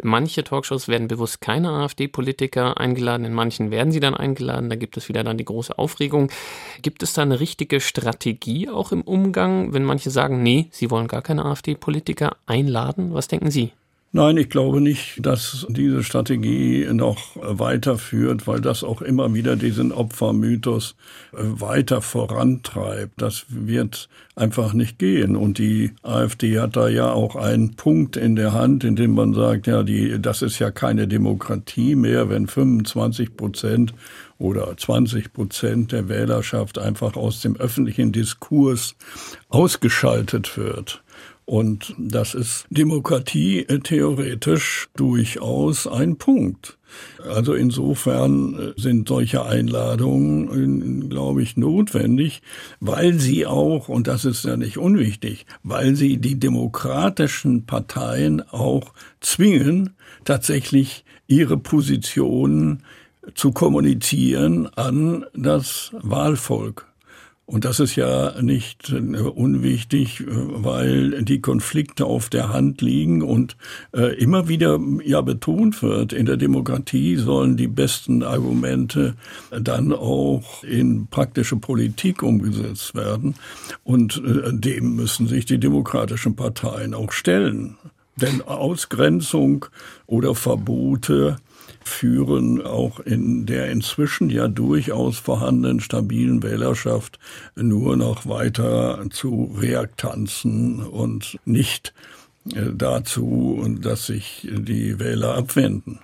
Manche 0.02 0.45
Talkshows 0.45 0.88
werden 0.88 1.09
bewusst 1.09 1.41
keine 1.41 1.71
AfD-Politiker 1.71 2.79
eingeladen, 2.79 3.25
in 3.25 3.35
manchen 3.35 3.71
werden 3.71 3.93
sie 3.93 4.00
dann 4.00 4.14
eingeladen. 4.14 4.71
Da 4.71 4.76
gibt 4.76 4.97
es 4.97 5.09
wieder 5.09 5.25
dann 5.25 5.38
die 5.38 5.45
große 5.45 5.79
Aufregung. 5.79 6.31
Gibt 6.83 7.02
es 7.02 7.12
da 7.12 7.23
eine 7.23 7.41
richtige 7.41 7.81
Strategie 7.81 8.69
auch 8.69 8.93
im 8.93 9.02
Umgang, 9.02 9.73
wenn 9.73 9.85
manche 9.85 10.11
sagen, 10.11 10.42
nee, 10.42 10.68
sie 10.70 10.90
wollen 10.90 11.09
gar 11.09 11.23
keine 11.23 11.44
AfD-Politiker 11.44 12.37
einladen? 12.46 13.14
Was 13.14 13.29
denken 13.29 13.51
Sie? 13.51 13.73
Nein, 14.14 14.37
ich 14.37 14.51
glaube 14.51 14.83
nicht, 14.83 15.25
dass 15.25 15.66
diese 15.70 16.05
Strategie 16.05 16.87
noch 16.92 17.35
weiterführt, 17.37 18.46
weil 18.46 18.61
das 18.61 18.85
auch 18.85 19.01
immer 19.01 19.33
wieder 19.33 19.57
diesen 19.57 19.90
Opfermythos 19.90 20.96
äh, 21.33 21.38
weiter 21.38 22.03
vorantreibt. 22.03 23.14
Das 23.16 23.46
wird 23.48 24.11
einfach 24.37 24.75
nicht 24.75 24.98
gehen. 24.98 25.35
Und 25.35 25.57
die 25.57 25.92
AfD 26.03 26.61
hat 26.61 26.77
da 26.77 26.88
ja 26.88 27.11
auch 27.11 27.37
einen 27.37 27.75
Punkt 27.77 28.18
in 28.18 28.37
der 28.37 28.53
Hand, 28.53 28.85
in 28.85 28.96
dem 28.96 29.14
man 29.14 29.33
sagt, 29.33 29.66
ja, 29.66 29.83
die, 29.83 30.20
das 30.20 30.42
ist 30.42 30.59
ja 30.59 30.70
keine 30.70 31.09
Demokratie 31.09 31.96
mehr, 31.96 32.29
wenn 32.29 32.48
25 32.48 33.35
Prozent 33.35 33.94
oder 34.38 34.77
20 34.77 35.33
Prozent 35.33 35.90
der 35.90 36.11
Wählerschaft 36.11 36.79
einfach 36.79 37.16
aus 37.16 37.40
dem 37.40 37.57
öffentlichen 37.57 38.12
Diskurs 38.12 38.94
ausgeschaltet 39.48 40.59
wird. 40.59 41.03
Und 41.44 41.94
das 41.98 42.35
ist 42.35 42.66
Demokratie 42.70 43.61
äh, 43.61 43.81
theoretisch 43.81 44.88
durchaus 44.96 45.87
ein 45.87 46.16
Punkt. 46.16 46.78
Also 47.28 47.55
insofern 47.55 48.55
äh, 48.55 48.81
sind 48.81 49.09
solche 49.09 49.44
Einladungen, 49.44 51.02
äh, 51.05 51.09
glaube 51.09 51.42
ich, 51.42 51.57
notwendig, 51.57 52.42
weil 52.81 53.14
sie 53.14 53.46
auch, 53.46 53.88
und 53.88 54.07
das 54.07 54.24
ist 54.24 54.44
ja 54.44 54.57
nicht 54.57 54.78
unwichtig, 54.78 55.46
weil 55.62 55.96
sie 55.96 56.18
die 56.18 56.38
demokratischen 56.38 57.66
Parteien 57.66 58.42
auch 58.50 58.92
zwingen, 59.20 59.94
tatsächlich 60.24 61.05
ihre 61.26 61.57
Positionen 61.57 62.85
zu 63.35 63.52
kommunizieren 63.52 64.66
an 64.74 65.24
das 65.35 65.92
Wahlvolk. 66.02 66.91
Und 67.53 67.67
das 67.67 67.81
ist 67.81 67.97
ja 67.97 68.41
nicht 68.41 68.88
äh, 68.88 68.97
unwichtig, 68.97 70.21
äh, 70.21 70.25
weil 70.27 71.23
die 71.23 71.43
Konflikte 71.43 72.07
auf 72.07 72.31
der 72.31 72.49
Hand 72.49 72.81
liegen 72.81 73.21
und 73.21 73.59
äh, 73.95 74.15
immer 74.17 74.49
wieder 74.49 74.81
ja 75.05 75.21
betont 75.21 75.83
wird, 75.83 76.15
in 76.15 76.25
der 76.25 76.38
Demokratie 76.38 77.17
sollen 77.17 77.59
die 77.59 77.69
besten 77.69 78.23
Argumente 78.23 79.17
dann 79.51 79.93
auch 79.93 80.65
in 80.65 81.09
praktische 81.09 81.57
Politik 81.57 82.23
umgesetzt 82.23 82.95
werden. 82.95 83.35
Und 83.85 84.23
dem 84.25 84.97
müssen 84.97 85.27
sich 85.27 85.45
die 85.45 85.59
demokratischen 85.59 86.35
Parteien 86.37 86.95
auch 86.95 87.12
stellen. 87.12 87.77
Denn 88.17 88.41
Ausgrenzung 88.41 89.67
oder 90.07 90.35
Verbote 90.35 91.37
führen 91.85 92.64
auch 92.64 93.01
in 93.01 93.47
der 93.47 93.71
inzwischen 93.71 94.31
ja 94.31 94.49
durchaus 94.49 95.18
vorhandenen 95.18 95.81
stabilen 95.81 96.42
Wählerschaft 96.42 97.18
nur 97.57 97.97
noch 97.97 98.27
weiter 98.27 99.05
zu 99.11 99.55
Reaktanzen 99.59 100.83
und 100.83 101.38
nicht 101.45 101.95
äh, 102.55 102.71
dazu, 102.75 103.64
dass 103.81 104.07
sich 104.07 104.49
die 104.51 104.99
Wähler 104.99 105.37
abwenden. 105.37 106.01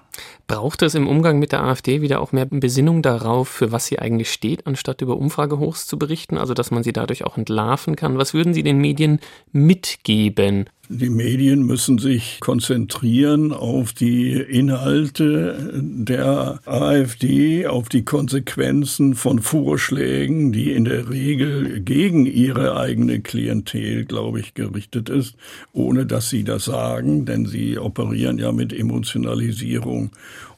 Braucht 0.47 0.83
es 0.83 0.95
im 0.95 1.07
Umgang 1.07 1.39
mit 1.39 1.53
der 1.53 1.63
AfD 1.63 2.01
wieder 2.01 2.21
auch 2.21 2.33
mehr 2.33 2.47
Besinnung 2.47 3.03
darauf, 3.03 3.49
für 3.49 3.71
was 3.71 3.87
sie 3.87 3.99
eigentlich 3.99 4.33
steht, 4.33 4.67
anstatt 4.67 5.03
über 5.03 5.17
Umfragehochs 5.17 5.87
zu 5.87 5.99
berichten, 5.99 6.39
also 6.39 6.55
dass 6.55 6.71
man 6.71 6.83
sie 6.83 6.93
dadurch 6.93 7.25
auch 7.25 7.37
entlarven 7.37 7.97
kann? 7.97 8.19
Was 8.19 8.35
würden 8.35 8.55
Sie 8.55 8.63
den 8.63 8.79
Medien 8.79 9.21
mitgeben? 9.53 10.69
Die 10.91 11.11
Medien 11.11 11.67
müssen 11.67 11.99
sich 11.99 12.41
konzentrieren 12.41 13.53
auf 13.53 13.93
die 13.93 14.33
Inhalte 14.33 15.83
der 15.83 16.61
AfD, 16.65 17.67
auf 17.67 17.91
die 17.91 18.07
Konsequenzen 18.07 19.15
von 19.15 19.41
Vorschlägen, 19.41 20.51
die 20.51 20.73
in 20.73 20.87
der 20.87 21.11
Regel 21.11 21.81
gegen 21.81 22.25
ihre 22.25 22.79
eigene 22.79 23.21
Klientel, 23.21 24.07
glaube 24.07 24.41
ich, 24.41 24.55
gerichtet 24.55 25.11
ist, 25.11 25.37
ohne 25.75 26.07
dass 26.07 26.31
sie 26.31 26.43
das 26.43 26.65
sagen, 26.65 27.27
denn 27.27 27.45
sie 27.45 27.79
operieren 27.79 28.39
ja 28.39 28.51
mit 28.51 28.73
Emotionalisierung. 28.73 30.11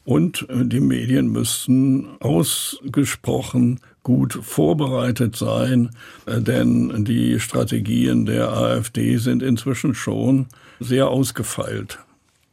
Und 0.05 0.47
die 0.49 0.81
Medien 0.81 1.27
müssen 1.27 2.07
ausgesprochen 2.21 3.81
gut 4.03 4.33
vorbereitet 4.33 5.37
sein, 5.37 5.91
äh, 6.27 6.41
denn 6.41 7.05
die 7.05 7.41
Strategien 7.41 8.27
der 8.27 8.53
AfD 8.53 9.17
sind 9.17 9.43
inzwischen 9.43 9.95
schon 9.95 10.47
sehr 10.79 11.09
ausgefeilt. 11.09 11.99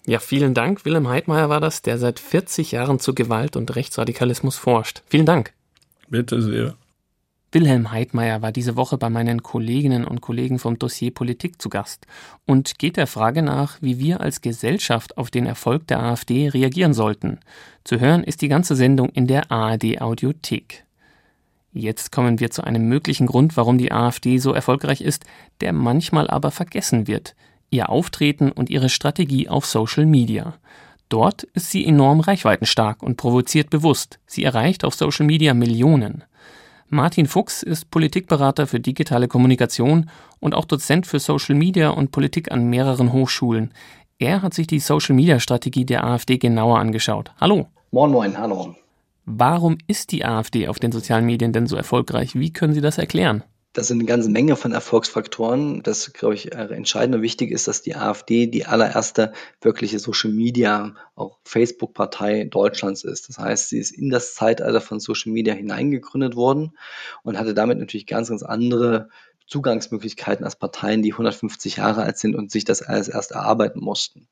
Ja, 0.06 0.20
vielen 0.20 0.54
Dank. 0.54 0.86
Wilhelm 0.86 1.10
Heidmeier 1.10 1.50
war 1.50 1.60
das, 1.60 1.82
der 1.82 1.98
seit 1.98 2.20
40 2.20 2.72
Jahren 2.72 3.00
zu 3.00 3.14
Gewalt 3.14 3.58
und 3.58 3.76
Rechtsradikalismus 3.76 4.56
forscht. 4.56 5.02
Vielen 5.08 5.26
Dank. 5.26 5.54
Bitte 6.10 6.42
sehr. 6.42 6.76
Wilhelm 7.52 7.92
Heidmeier 7.92 8.42
war 8.42 8.52
diese 8.52 8.76
Woche 8.76 8.98
bei 8.98 9.10
meinen 9.10 9.42
Kolleginnen 9.42 10.06
und 10.06 10.22
Kollegen 10.22 10.60
vom 10.60 10.78
Dossier 10.78 11.12
Politik 11.14 11.62
zu 11.62 11.70
Gast 11.70 12.06
und 12.46 12.78
geht 12.78 12.98
der 12.98 13.08
Frage 13.08 13.42
nach, 13.42 13.82
wie 13.82 14.00
wir 14.00 14.22
als 14.22 14.42
Gesellschaft 14.42 15.18
auf 15.18 15.32
den 15.32 15.46
Erfolg 15.46 15.88
der 15.88 16.02
AfD 16.02 16.50
reagieren 16.50 16.94
sollten. 16.94 17.40
Zu 17.84 18.00
hören 18.00 18.24
ist 18.24 18.42
die 18.42 18.50
ganze 18.50 18.76
Sendung 18.76 19.10
in 19.10 19.28
der 19.28 19.50
ARD 19.50 20.02
Audiothek. 20.02 20.86
Jetzt 21.74 22.12
kommen 22.12 22.40
wir 22.40 22.50
zu 22.50 22.64
einem 22.64 22.88
möglichen 22.88 23.28
Grund, 23.28 23.58
warum 23.58 23.78
die 23.78 23.92
AfD 23.92 24.38
so 24.38 24.54
erfolgreich 24.54 25.02
ist, 25.02 25.26
der 25.62 25.74
manchmal 25.74 26.30
aber 26.30 26.52
vergessen 26.52 27.08
wird. 27.08 27.36
Ihr 27.70 27.90
Auftreten 27.90 28.52
und 28.52 28.70
ihre 28.70 28.90
Strategie 28.90 29.50
auf 29.50 29.66
Social 29.66 30.06
Media. 30.06 30.56
Dort 31.10 31.44
ist 31.44 31.72
sie 31.72 31.86
enorm 31.86 32.20
reichweitenstark 32.20 33.04
und 33.04 33.18
provoziert 33.18 33.70
bewusst. 33.70 34.20
Sie 34.26 34.44
erreicht 34.44 34.84
auf 34.84 34.96
Social 34.96 35.26
Media 35.26 35.54
Millionen. 35.54 36.24
Martin 36.90 37.28
Fuchs 37.28 37.64
ist 37.64 37.92
Politikberater 37.92 38.66
für 38.66 38.80
digitale 38.80 39.28
Kommunikation 39.28 40.10
und 40.40 40.56
auch 40.56 40.66
Dozent 40.66 41.06
für 41.06 41.20
Social 41.20 41.56
Media 41.56 41.90
und 41.90 42.12
Politik 42.12 42.52
an 42.52 42.70
mehreren 42.70 43.12
Hochschulen. 43.12 43.74
Er 44.20 44.42
hat 44.42 44.54
sich 44.54 44.68
die 44.68 44.80
Social 44.80 45.16
Media 45.16 45.40
Strategie 45.40 45.86
der 45.86 46.06
AfD 46.06 46.38
genauer 46.38 46.80
angeschaut. 46.80 47.32
Hallo. 47.40 47.68
Moin, 47.92 48.12
moin, 48.12 48.38
hallo. 48.38 48.76
Warum 49.30 49.78
ist 49.88 50.14
die 50.14 50.24
AfD 50.24 50.70
auf 50.70 50.80
den 50.80 50.94
sozialen 50.94 51.26
Medien 51.26 51.52
denn 51.52 51.68
so 51.68 51.76
erfolgreich? 51.76 52.36
Wie 52.36 52.54
können 52.54 52.74
Sie 52.74 52.80
das 52.80 52.98
erklären? 52.98 53.44
Das 53.74 53.90
sind 53.90 54.00
eine 54.00 54.08
ganze 54.08 54.30
Menge 54.30 54.56
von 54.56 54.72
Erfolgsfaktoren. 54.72 55.84
Das, 55.84 56.14
glaube 56.14 56.36
ich, 56.36 56.54
entscheidend 56.54 57.18
und 57.18 57.22
wichtig 57.22 57.52
ist, 57.52 57.68
dass 57.68 57.82
die 57.82 57.98
AfD 57.98 58.48
die 58.48 58.66
allererste 58.66 59.34
wirkliche 59.60 60.00
Social 60.00 60.32
Media, 60.32 60.96
auch 61.16 61.40
Facebook-Partei 61.44 62.46
Deutschlands 62.46 63.04
ist. 63.04 63.28
Das 63.28 63.38
heißt, 63.38 63.68
sie 63.68 63.80
ist 63.80 63.92
in 63.92 64.10
das 64.10 64.34
Zeitalter 64.34 64.80
von 64.80 65.02
Social 65.02 65.34
Media 65.34 65.54
hineingegründet 65.54 66.38
worden 66.38 66.78
und 67.22 67.38
hatte 67.38 67.54
damit 67.54 67.80
natürlich 67.80 68.08
ganz, 68.08 68.30
ganz 68.30 68.44
andere 68.44 69.10
Zugangsmöglichkeiten 69.46 70.46
als 70.46 70.56
Parteien, 70.56 71.04
die 71.04 71.12
150 71.12 71.76
Jahre 71.76 72.04
alt 72.04 72.18
sind 72.18 72.34
und 72.34 72.50
sich 72.50 72.64
das 72.64 72.82
alles 72.82 73.10
erst 73.10 73.32
erarbeiten 73.32 73.82
mussten. 73.82 74.30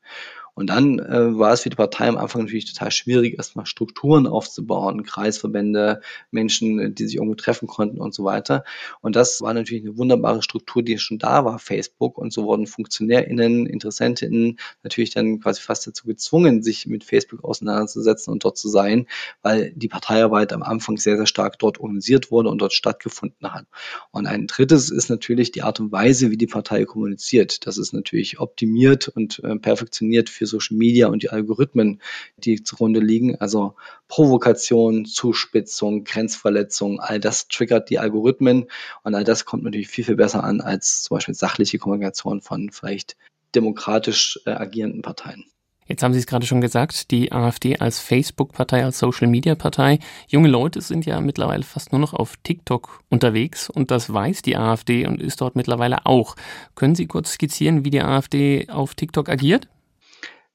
Und 0.56 0.68
dann 0.68 0.98
äh, 0.98 1.38
war 1.38 1.52
es 1.52 1.60
für 1.60 1.68
die 1.68 1.76
Partei 1.76 2.08
am 2.08 2.16
Anfang 2.16 2.42
natürlich 2.42 2.72
total 2.72 2.90
schwierig, 2.90 3.36
erstmal 3.36 3.66
Strukturen 3.66 4.26
aufzubauen, 4.26 5.02
Kreisverbände, 5.02 6.00
Menschen, 6.30 6.94
die 6.94 7.04
sich 7.04 7.16
irgendwo 7.16 7.34
treffen 7.34 7.68
konnten 7.68 8.00
und 8.00 8.14
so 8.14 8.24
weiter. 8.24 8.64
Und 9.02 9.16
das 9.16 9.42
war 9.42 9.52
natürlich 9.52 9.84
eine 9.84 9.98
wunderbare 9.98 10.42
Struktur, 10.42 10.82
die 10.82 10.96
schon 10.98 11.18
da 11.18 11.44
war, 11.44 11.58
Facebook. 11.58 12.16
Und 12.16 12.32
so 12.32 12.44
wurden 12.44 12.66
FunktionärInnen, 12.66 13.66
InteressentInnen 13.66 14.58
natürlich 14.82 15.10
dann 15.10 15.40
quasi 15.40 15.60
fast 15.60 15.86
dazu 15.86 16.06
gezwungen, 16.06 16.62
sich 16.62 16.86
mit 16.86 17.04
Facebook 17.04 17.44
auseinanderzusetzen 17.44 18.32
und 18.32 18.42
dort 18.42 18.56
zu 18.56 18.70
sein, 18.70 19.06
weil 19.42 19.72
die 19.76 19.88
Parteiarbeit 19.88 20.54
am 20.54 20.62
Anfang 20.62 20.96
sehr, 20.96 21.18
sehr 21.18 21.26
stark 21.26 21.58
dort 21.58 21.80
organisiert 21.80 22.30
wurde 22.30 22.48
und 22.48 22.58
dort 22.62 22.72
stattgefunden 22.72 23.52
hat. 23.52 23.66
Und 24.10 24.26
ein 24.26 24.46
drittes 24.46 24.90
ist 24.90 25.10
natürlich 25.10 25.52
die 25.52 25.62
Art 25.62 25.80
und 25.80 25.92
Weise, 25.92 26.30
wie 26.30 26.38
die 26.38 26.46
Partei 26.46 26.86
kommuniziert. 26.86 27.66
Das 27.66 27.76
ist 27.76 27.92
natürlich 27.92 28.40
optimiert 28.40 29.08
und 29.08 29.44
äh, 29.44 29.56
perfektioniert 29.56 30.30
für 30.30 30.45
für 30.46 30.56
Social 30.56 30.76
Media 30.76 31.08
und 31.08 31.22
die 31.22 31.30
Algorithmen, 31.30 32.00
die 32.36 32.62
zugrunde 32.62 33.00
liegen. 33.00 33.36
Also 33.36 33.74
Provokation, 34.08 35.04
Zuspitzung, 35.04 36.04
Grenzverletzung, 36.04 37.00
all 37.00 37.20
das 37.20 37.48
triggert 37.48 37.90
die 37.90 37.98
Algorithmen 37.98 38.66
und 39.02 39.14
all 39.14 39.24
das 39.24 39.44
kommt 39.44 39.64
natürlich 39.64 39.88
viel, 39.88 40.04
viel 40.04 40.16
besser 40.16 40.44
an 40.44 40.60
als 40.60 41.02
zum 41.02 41.16
Beispiel 41.16 41.34
sachliche 41.34 41.78
Kommunikation 41.78 42.40
von 42.40 42.70
vielleicht 42.70 43.16
demokratisch 43.54 44.40
äh, 44.46 44.50
agierenden 44.50 45.02
Parteien. 45.02 45.44
Jetzt 45.88 46.02
haben 46.02 46.12
Sie 46.12 46.18
es 46.18 46.26
gerade 46.26 46.46
schon 46.46 46.60
gesagt, 46.60 47.12
die 47.12 47.30
AfD 47.30 47.78
als 47.78 48.00
Facebook-Partei, 48.00 48.84
als 48.84 48.98
Social-Media-Partei. 48.98 50.00
Junge 50.26 50.48
Leute 50.48 50.80
sind 50.80 51.06
ja 51.06 51.20
mittlerweile 51.20 51.62
fast 51.62 51.92
nur 51.92 52.00
noch 52.00 52.12
auf 52.12 52.34
TikTok 52.42 53.04
unterwegs 53.08 53.70
und 53.70 53.92
das 53.92 54.12
weiß 54.12 54.42
die 54.42 54.56
AfD 54.56 55.06
und 55.06 55.22
ist 55.22 55.40
dort 55.40 55.54
mittlerweile 55.54 56.04
auch. 56.04 56.34
Können 56.74 56.96
Sie 56.96 57.06
kurz 57.06 57.34
skizzieren, 57.34 57.84
wie 57.84 57.90
die 57.90 58.02
AfD 58.02 58.68
auf 58.68 58.96
TikTok 58.96 59.28
agiert? 59.28 59.68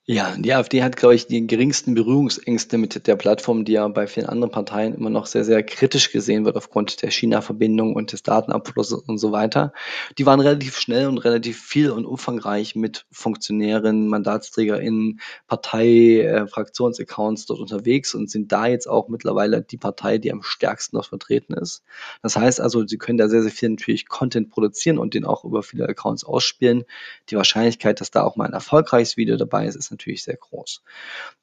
Ja, 0.07 0.35
die 0.35 0.51
AfD 0.51 0.81
hat, 0.81 0.97
glaube 0.97 1.13
ich, 1.13 1.27
die 1.27 1.45
geringsten 1.45 1.93
Berührungsängste 1.93 2.79
mit 2.79 3.05
der 3.05 3.15
Plattform, 3.15 3.65
die 3.65 3.73
ja 3.73 3.87
bei 3.87 4.07
vielen 4.07 4.25
anderen 4.25 4.51
Parteien 4.51 4.95
immer 4.95 5.11
noch 5.11 5.27
sehr, 5.27 5.45
sehr 5.45 5.61
kritisch 5.61 6.11
gesehen 6.11 6.43
wird 6.43 6.57
aufgrund 6.57 7.03
der 7.03 7.11
China-Verbindung 7.11 7.95
und 7.95 8.11
des 8.11 8.23
Datenabflusses 8.23 8.99
und 8.99 9.19
so 9.19 9.31
weiter. 9.31 9.73
Die 10.17 10.25
waren 10.25 10.39
relativ 10.39 10.79
schnell 10.79 11.07
und 11.07 11.19
relativ 11.19 11.61
viel 11.61 11.91
und 11.91 12.05
umfangreich 12.05 12.75
mit 12.75 13.05
Funktionären, 13.11 14.07
MandatsträgerInnen, 14.07 15.19
Partei, 15.47 16.21
äh, 16.21 16.47
Fraktionsaccounts 16.47 17.45
dort 17.45 17.59
unterwegs 17.59 18.15
und 18.15 18.27
sind 18.27 18.51
da 18.51 18.65
jetzt 18.65 18.87
auch 18.87 19.07
mittlerweile 19.07 19.61
die 19.61 19.77
Partei, 19.77 20.17
die 20.17 20.31
am 20.31 20.41
stärksten 20.41 20.97
noch 20.97 21.09
vertreten 21.09 21.53
ist. 21.53 21.83
Das 22.23 22.35
heißt 22.35 22.59
also, 22.59 22.87
sie 22.87 22.97
können 22.97 23.19
da 23.19 23.29
sehr, 23.29 23.43
sehr 23.43 23.51
viel 23.51 23.69
natürlich 23.69 24.09
Content 24.09 24.49
produzieren 24.49 24.97
und 24.97 25.13
den 25.13 25.25
auch 25.25 25.45
über 25.45 25.61
viele 25.61 25.87
Accounts 25.87 26.23
ausspielen. 26.23 26.85
Die 27.29 27.35
Wahrscheinlichkeit, 27.35 28.01
dass 28.01 28.09
da 28.09 28.23
auch 28.23 28.35
mal 28.35 28.45
ein 28.45 28.53
erfolgreiches 28.53 29.15
Video 29.15 29.37
dabei 29.37 29.67
ist, 29.67 29.75
ist 29.75 29.90
natürlich 29.91 30.23
sehr 30.23 30.37
groß. 30.37 30.81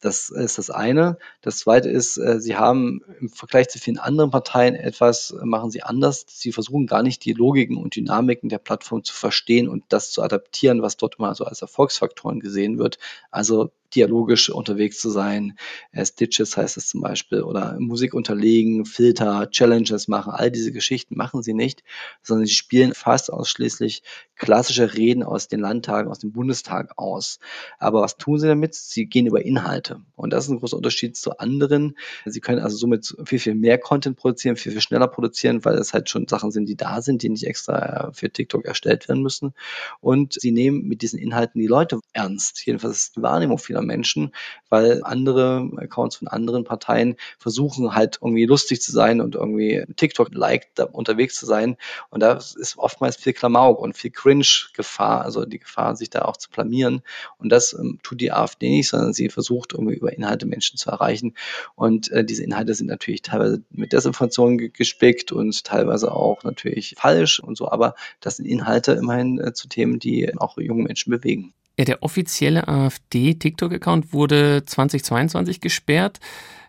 Das 0.00 0.30
ist 0.30 0.58
das 0.58 0.70
eine. 0.70 1.18
Das 1.40 1.58
zweite 1.58 1.88
ist, 1.88 2.16
äh, 2.16 2.40
sie 2.40 2.56
haben 2.56 3.02
im 3.20 3.28
Vergleich 3.28 3.68
zu 3.68 3.78
vielen 3.78 3.98
anderen 3.98 4.30
Parteien 4.30 4.74
etwas, 4.74 5.30
äh, 5.30 5.44
machen 5.44 5.70
sie 5.70 5.82
anders. 5.82 6.24
Sie 6.28 6.52
versuchen 6.52 6.86
gar 6.86 7.02
nicht 7.02 7.24
die 7.24 7.32
Logiken 7.32 7.76
und 7.76 7.96
Dynamiken 7.96 8.48
der 8.48 8.58
Plattform 8.58 9.04
zu 9.04 9.14
verstehen 9.14 9.68
und 9.68 9.84
das 9.88 10.10
zu 10.10 10.22
adaptieren, 10.22 10.82
was 10.82 10.96
dort 10.96 11.18
immer 11.18 11.34
so 11.34 11.44
als 11.44 11.62
Erfolgsfaktoren 11.62 12.40
gesehen 12.40 12.78
wird. 12.78 12.98
Also 13.30 13.70
dialogisch 13.94 14.50
unterwegs 14.50 15.00
zu 15.00 15.10
sein. 15.10 15.58
Stitches 15.94 16.56
heißt 16.56 16.76
es 16.76 16.88
zum 16.88 17.00
Beispiel 17.00 17.42
oder 17.42 17.76
Musik 17.78 18.14
unterlegen, 18.14 18.84
Filter, 18.84 19.50
Challenges 19.50 20.08
machen, 20.08 20.32
all 20.32 20.50
diese 20.50 20.72
Geschichten 20.72 21.16
machen 21.16 21.42
sie 21.42 21.54
nicht, 21.54 21.82
sondern 22.22 22.46
sie 22.46 22.54
spielen 22.54 22.94
fast 22.94 23.32
ausschließlich 23.32 24.02
klassische 24.38 24.94
Reden 24.94 25.22
aus 25.22 25.48
den 25.48 25.60
Landtagen, 25.60 26.10
aus 26.10 26.20
dem 26.20 26.32
Bundestag 26.32 26.92
aus. 26.96 27.38
Aber 27.78 28.02
was 28.02 28.16
tun 28.16 28.38
sie 28.38 28.46
damit? 28.46 28.74
Sie 28.74 29.06
gehen 29.06 29.26
über 29.26 29.44
Inhalte. 29.44 30.00
Und 30.16 30.32
das 30.32 30.44
ist 30.44 30.50
ein 30.50 30.60
großer 30.60 30.76
Unterschied 30.76 31.16
zu 31.16 31.38
anderen. 31.38 31.96
Sie 32.24 32.40
können 32.40 32.60
also 32.60 32.76
somit 32.76 33.16
viel, 33.24 33.40
viel 33.40 33.54
mehr 33.54 33.78
Content 33.78 34.16
produzieren, 34.16 34.56
viel, 34.56 34.72
viel 34.72 34.80
schneller 34.80 35.08
produzieren, 35.08 35.64
weil 35.64 35.74
es 35.74 35.92
halt 35.92 36.08
schon 36.08 36.28
Sachen 36.28 36.50
sind, 36.52 36.68
die 36.68 36.76
da 36.76 37.02
sind, 37.02 37.22
die 37.22 37.28
nicht 37.28 37.44
extra 37.44 38.10
für 38.12 38.30
TikTok 38.30 38.64
erstellt 38.64 39.08
werden 39.08 39.22
müssen. 39.22 39.54
Und 40.00 40.34
sie 40.40 40.52
nehmen 40.52 40.86
mit 40.86 41.02
diesen 41.02 41.18
Inhalten 41.18 41.60
die 41.60 41.66
Leute 41.66 41.98
ernst. 42.12 42.64
Jedenfalls 42.64 42.96
ist 42.96 43.16
die 43.16 43.22
Wahrnehmung 43.22 43.58
vieler 43.78 43.82
Menschen, 43.82 44.32
weil 44.68 45.02
andere 45.04 45.70
Accounts 45.76 46.16
von 46.16 46.28
anderen 46.28 46.64
Parteien 46.64 47.16
versuchen 47.38 47.94
halt 47.94 48.18
irgendwie 48.20 48.44
lustig 48.44 48.82
zu 48.82 48.92
sein 48.92 49.20
und 49.20 49.34
irgendwie 49.34 49.84
TikTok-like 49.96 50.68
unterwegs 50.92 51.36
zu 51.36 51.46
sein. 51.46 51.76
Und 52.10 52.20
da 52.20 52.34
ist 52.34 52.76
oftmals 52.76 53.16
viel 53.16 53.32
Klamauk 53.32 53.78
und 53.78 53.96
viel 53.96 54.10
Cringe-Gefahr, 54.10 55.22
also 55.24 55.44
die 55.44 55.58
Gefahr, 55.58 55.96
sich 55.96 56.10
da 56.10 56.22
auch 56.22 56.36
zu 56.36 56.50
blamieren. 56.50 57.02
Und 57.38 57.50
das 57.50 57.72
ähm, 57.72 57.98
tut 58.02 58.20
die 58.20 58.32
AfD 58.32 58.68
nicht, 58.68 58.88
sondern 58.88 59.12
sie 59.12 59.28
versucht 59.28 59.72
irgendwie 59.72 59.94
über 59.94 60.12
Inhalte 60.12 60.46
Menschen 60.46 60.76
zu 60.76 60.90
erreichen. 60.90 61.34
Und 61.74 62.10
äh, 62.10 62.24
diese 62.24 62.44
Inhalte 62.44 62.74
sind 62.74 62.88
natürlich 62.88 63.22
teilweise 63.22 63.62
mit 63.70 63.92
Desinformation 63.92 64.58
gespickt 64.72 65.32
und 65.32 65.64
teilweise 65.64 66.12
auch 66.12 66.42
natürlich 66.44 66.94
falsch 66.98 67.40
und 67.40 67.56
so. 67.56 67.70
Aber 67.70 67.94
das 68.20 68.36
sind 68.36 68.46
Inhalte 68.46 68.92
immerhin 68.92 69.38
äh, 69.40 69.52
zu 69.52 69.68
Themen, 69.68 69.98
die 69.98 70.36
auch 70.38 70.58
junge 70.58 70.82
Menschen 70.82 71.10
bewegen. 71.10 71.54
Ja, 71.78 71.84
der 71.84 72.02
offizielle 72.02 72.66
AfD-TikTok-Account 72.66 74.12
wurde 74.12 74.64
2022 74.66 75.60
gesperrt. 75.60 76.18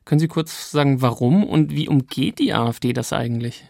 Können 0.06 0.20
Sie 0.20 0.28
kurz 0.28 0.70
sagen, 0.70 1.02
warum 1.02 1.44
und 1.44 1.72
wie 1.72 1.90
umgeht 1.90 2.38
die 2.38 2.54
AfD 2.54 2.94
das 2.94 3.12
eigentlich? 3.12 3.66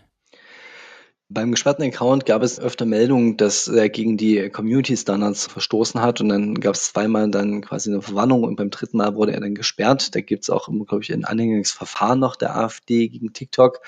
Beim 1.31 1.51
gesperrten 1.51 1.83
Account 1.83 2.25
gab 2.25 2.41
es 2.41 2.59
öfter 2.59 2.87
Meldungen, 2.87 3.37
dass 3.37 3.67
er 3.67 3.87
gegen 3.89 4.17
die 4.17 4.49
Community 4.49 4.97
Standards 4.97 5.45
verstoßen 5.45 6.01
hat 6.01 6.21
und 6.21 6.29
dann 6.29 6.55
gab 6.55 6.73
es 6.73 6.85
zweimal 6.85 7.29
dann 7.29 7.61
quasi 7.61 7.91
eine 7.91 8.01
Verwarnung 8.01 8.43
und 8.43 8.55
beim 8.55 8.71
dritten 8.71 8.97
Mal 8.97 9.13
wurde 9.13 9.33
er 9.33 9.39
dann 9.39 9.53
gesperrt. 9.53 10.15
Da 10.15 10.21
gibt 10.21 10.41
es 10.45 10.49
auch, 10.49 10.69
glaube 10.87 11.03
ich, 11.03 11.13
ein 11.13 11.25
Anhängungsverfahren 11.25 12.19
noch 12.19 12.35
der 12.35 12.55
AfD 12.55 13.09
gegen 13.09 13.31
TikTok. 13.31 13.79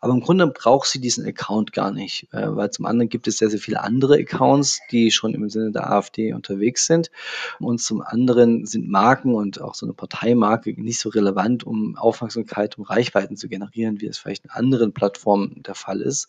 Aber 0.00 0.12
im 0.12 0.20
Grunde 0.20 0.46
braucht 0.46 0.86
sie 0.86 1.00
diesen 1.00 1.26
Account 1.26 1.72
gar 1.72 1.90
nicht, 1.90 2.28
äh, 2.32 2.54
weil 2.54 2.70
zum 2.70 2.86
anderen 2.86 3.08
gibt 3.08 3.26
es 3.26 3.38
sehr, 3.38 3.50
sehr 3.50 3.58
viele 3.58 3.82
andere 3.82 4.14
Accounts, 4.14 4.78
die 4.92 5.10
schon 5.10 5.34
im 5.34 5.50
Sinne 5.50 5.72
der 5.72 5.90
AfD 5.90 6.32
unterwegs 6.32 6.86
sind 6.86 7.10
und 7.58 7.80
zum 7.80 8.02
anderen 8.02 8.66
sind 8.66 8.88
Marken 8.88 9.34
und 9.34 9.60
auch 9.60 9.74
so 9.74 9.84
eine 9.84 9.94
Parteimarke 9.94 10.80
nicht 10.80 11.00
so 11.00 11.08
relevant, 11.08 11.64
um 11.64 11.96
Aufmerksamkeit, 11.96 12.78
um 12.78 12.84
Reichweiten 12.84 13.36
zu 13.36 13.48
generieren, 13.48 14.00
wie 14.00 14.06
es 14.06 14.18
vielleicht 14.18 14.44
in 14.44 14.50
anderen 14.50 14.92
Plattformen 14.92 15.60
der 15.64 15.74
Fall 15.74 16.00
ist, 16.00 16.28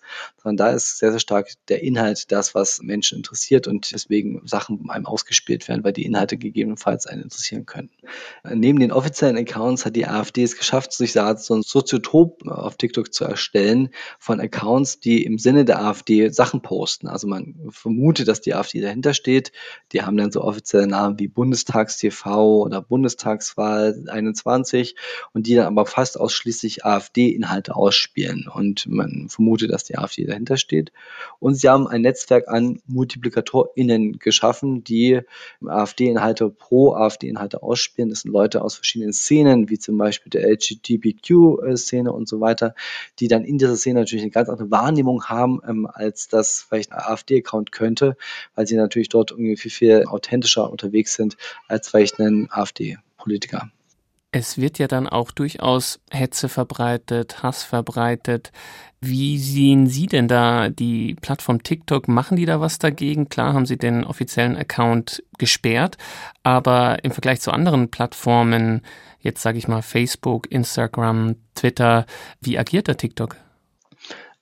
sondern 0.56 0.72
da 0.72 0.76
ist 0.76 0.98
sehr, 0.98 1.12
sehr 1.12 1.20
stark 1.20 1.50
der 1.68 1.84
Inhalt 1.84 2.32
das, 2.32 2.56
was 2.56 2.82
Menschen 2.82 3.18
interessiert 3.18 3.68
und 3.68 3.92
deswegen 3.92 4.42
Sachen 4.46 4.90
einem 4.90 5.06
ausgespielt 5.06 5.68
werden, 5.68 5.84
weil 5.84 5.94
die 5.94 6.06
Inhalte 6.06 6.38
gegebenenfalls 6.38 7.08
einen 7.08 7.24
interessieren 7.24 7.66
können. 7.66 7.90
Neben 8.44 8.80
den 8.80 8.92
offiziellen 8.92 9.38
Accounts 9.38 9.86
hat 9.86 9.96
die 9.96 10.08
AfD 10.08 10.44
es 10.44 10.58
geschafft, 10.58 10.94
sich 10.94 11.14
so 11.14 11.22
ein 11.22 11.62
Soziotop 11.64 12.48
auf 12.48 12.78
TikTok 12.78 13.14
zu 13.14 13.26
erstellen 13.26 13.90
von 14.20 14.40
Accounts, 14.40 15.00
die 15.00 15.24
im 15.24 15.38
Sinne 15.38 15.66
der 15.66 15.82
AfD 15.82 16.30
Sachen 16.30 16.62
posten. 16.62 17.08
Also 17.08 17.28
man 17.28 17.56
vermutet, 17.70 18.28
dass 18.28 18.42
die 18.42 18.54
AfD 18.54 18.82
dahinter 18.82 19.14
steht. 19.14 19.52
Die 19.92 20.04
haben 20.04 20.18
dann 20.18 20.32
so 20.32 20.42
offizielle 20.42 20.88
Namen 20.88 21.20
wie 21.20 21.28
Bundestagstv 21.28 22.26
oder 22.26 22.82
Bundestagswahl 22.82 24.06
21 24.08 24.96
und 25.34 25.48
die 25.48 25.56
dann 25.56 25.68
aber 25.68 25.86
fast 25.86 26.20
ausschließlich 26.20 26.86
AfD-Inhalte 26.86 27.76
ausspielen. 27.76 28.48
Und 28.54 28.88
man 28.88 29.28
vermutet, 29.30 29.72
dass 29.72 29.84
die 29.84 29.98
AfD 29.98 30.26
dahinter 30.26 30.45
dahinter 30.46 30.58
steht. 30.58 30.92
Und 31.40 31.56
sie 31.56 31.70
haben 31.70 31.88
ein 31.88 32.02
Netzwerk 32.02 32.48
an 32.48 32.82
MultiplikatorInnen 32.88 34.20
geschaffen, 34.20 34.84
die 34.84 35.22
AfD-Inhalte 35.66 36.50
pro 36.50 36.94
AfD-Inhalte 36.94 37.64
ausspielen. 37.64 38.10
Das 38.10 38.22
sind 38.22 38.32
Leute 38.32 38.62
aus 38.62 38.76
verschiedenen 38.76 39.14
Szenen, 39.14 39.70
wie 39.70 39.80
zum 39.80 39.98
Beispiel 39.98 40.30
der 40.30 40.50
LGBTQ-Szene 40.50 42.12
und 42.12 42.28
so 42.28 42.40
weiter, 42.40 42.76
die 43.20 43.28
dann 43.28 43.44
in 43.44 43.58
dieser 43.58 43.76
Szene 43.76 44.02
natürlich 44.02 44.24
eine 44.24 44.32
ganz 44.32 44.50
andere 44.50 44.72
Wahrnehmung 44.72 45.26
haben, 45.26 45.60
ähm, 45.68 45.88
als 45.92 46.28
das 46.28 46.66
vielleicht 46.68 46.92
ein 46.92 47.00
AfD-Account 47.00 47.72
könnte, 47.72 48.16
weil 48.56 48.68
sie 48.68 48.76
natürlich 48.76 49.10
dort 49.10 49.32
irgendwie 49.32 49.58
viel, 49.58 49.72
viel 49.72 50.06
authentischer 50.06 50.70
unterwegs 50.70 51.16
sind 51.16 51.38
als 51.68 51.90
vielleicht 51.90 52.20
ein 52.20 52.48
AfD-Politiker. 52.52 53.70
Es 54.38 54.58
wird 54.58 54.80
ja 54.80 54.90
dann 54.90 55.08
auch 55.08 55.32
durchaus 55.32 56.02
Hetze 56.12 56.50
verbreitet, 56.50 57.42
Hass 57.42 57.64
verbreitet. 57.64 58.52
Wie 59.00 59.38
sehen 59.38 59.88
Sie 59.88 60.08
denn 60.08 60.28
da 60.28 60.68
die 60.68 61.16
Plattform 61.22 61.64
TikTok? 61.64 62.10
Machen 62.10 62.36
die 62.36 62.46
da 62.46 62.60
was 62.60 62.78
dagegen? 62.78 63.30
Klar 63.30 63.54
haben 63.54 63.66
sie 63.66 63.78
den 63.78 64.04
offiziellen 64.04 64.58
Account 64.58 65.24
gesperrt, 65.38 65.98
aber 66.44 67.02
im 67.06 67.12
Vergleich 67.12 67.40
zu 67.40 67.52
anderen 67.52 67.92
Plattformen, 67.92 68.82
jetzt 69.22 69.42
sage 69.42 69.58
ich 69.58 69.70
mal 69.70 69.82
Facebook, 69.82 70.52
Instagram, 70.52 71.38
Twitter, 71.56 72.06
wie 72.42 72.60
agiert 72.60 72.90
da 72.90 72.96
TikTok? 72.96 73.38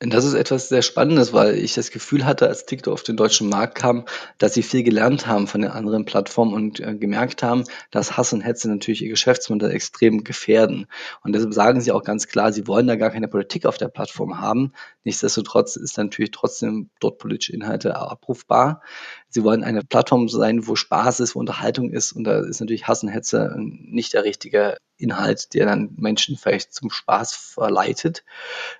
Das 0.05 0.25
ist 0.25 0.33
etwas 0.33 0.67
sehr 0.67 0.81
Spannendes, 0.81 1.31
weil 1.31 1.55
ich 1.55 1.75
das 1.75 1.89
Gefühl 1.89 2.25
hatte, 2.25 2.47
als 2.47 2.65
TikTok 2.65 2.93
auf 2.93 3.03
den 3.03 3.15
deutschen 3.15 3.47
Markt 3.47 3.75
kam, 3.75 4.03
dass 4.37 4.53
sie 4.53 4.61
viel 4.61 4.83
gelernt 4.83 5.27
haben 5.27 5.47
von 5.47 5.61
den 5.61 5.71
anderen 5.71 6.03
Plattformen 6.03 6.53
und 6.53 6.81
äh, 6.81 6.95
gemerkt 6.95 7.41
haben, 7.41 7.63
dass 7.89 8.17
Hass 8.17 8.33
und 8.33 8.41
Hetze 8.41 8.69
natürlich 8.69 9.01
ihr 9.01 9.09
Geschäftsmodell 9.09 9.71
extrem 9.71 10.25
gefährden. 10.25 10.87
Und 11.23 11.33
deshalb 11.33 11.53
sagen 11.53 11.79
sie 11.79 11.93
auch 11.93 12.03
ganz 12.03 12.27
klar, 12.27 12.51
sie 12.51 12.67
wollen 12.67 12.87
da 12.87 12.97
gar 12.97 13.11
keine 13.11 13.29
Politik 13.29 13.65
auf 13.65 13.77
der 13.77 13.87
Plattform 13.87 14.41
haben. 14.41 14.73
Nichtsdestotrotz 15.05 15.77
ist 15.77 15.97
natürlich 15.97 16.31
trotzdem 16.31 16.89
dort 16.99 17.17
politische 17.17 17.53
Inhalte 17.53 17.95
abrufbar. 17.95 18.81
Sie 19.29 19.43
wollen 19.43 19.63
eine 19.63 19.83
Plattform 19.83 20.27
sein, 20.27 20.67
wo 20.67 20.75
Spaß 20.75 21.21
ist, 21.21 21.35
wo 21.35 21.39
Unterhaltung 21.39 21.91
ist. 21.91 22.11
Und 22.11 22.25
da 22.25 22.39
ist 22.39 22.59
natürlich 22.59 22.87
Hass 22.87 23.03
und 23.03 23.09
Hetze 23.09 23.55
nicht 23.57 24.13
der 24.13 24.25
richtige 24.25 24.75
Inhalt, 25.03 25.53
der 25.53 25.65
dann 25.65 25.93
Menschen 25.97 26.37
vielleicht 26.37 26.73
zum 26.73 26.89
Spaß 26.89 27.35
verleitet. 27.35 28.23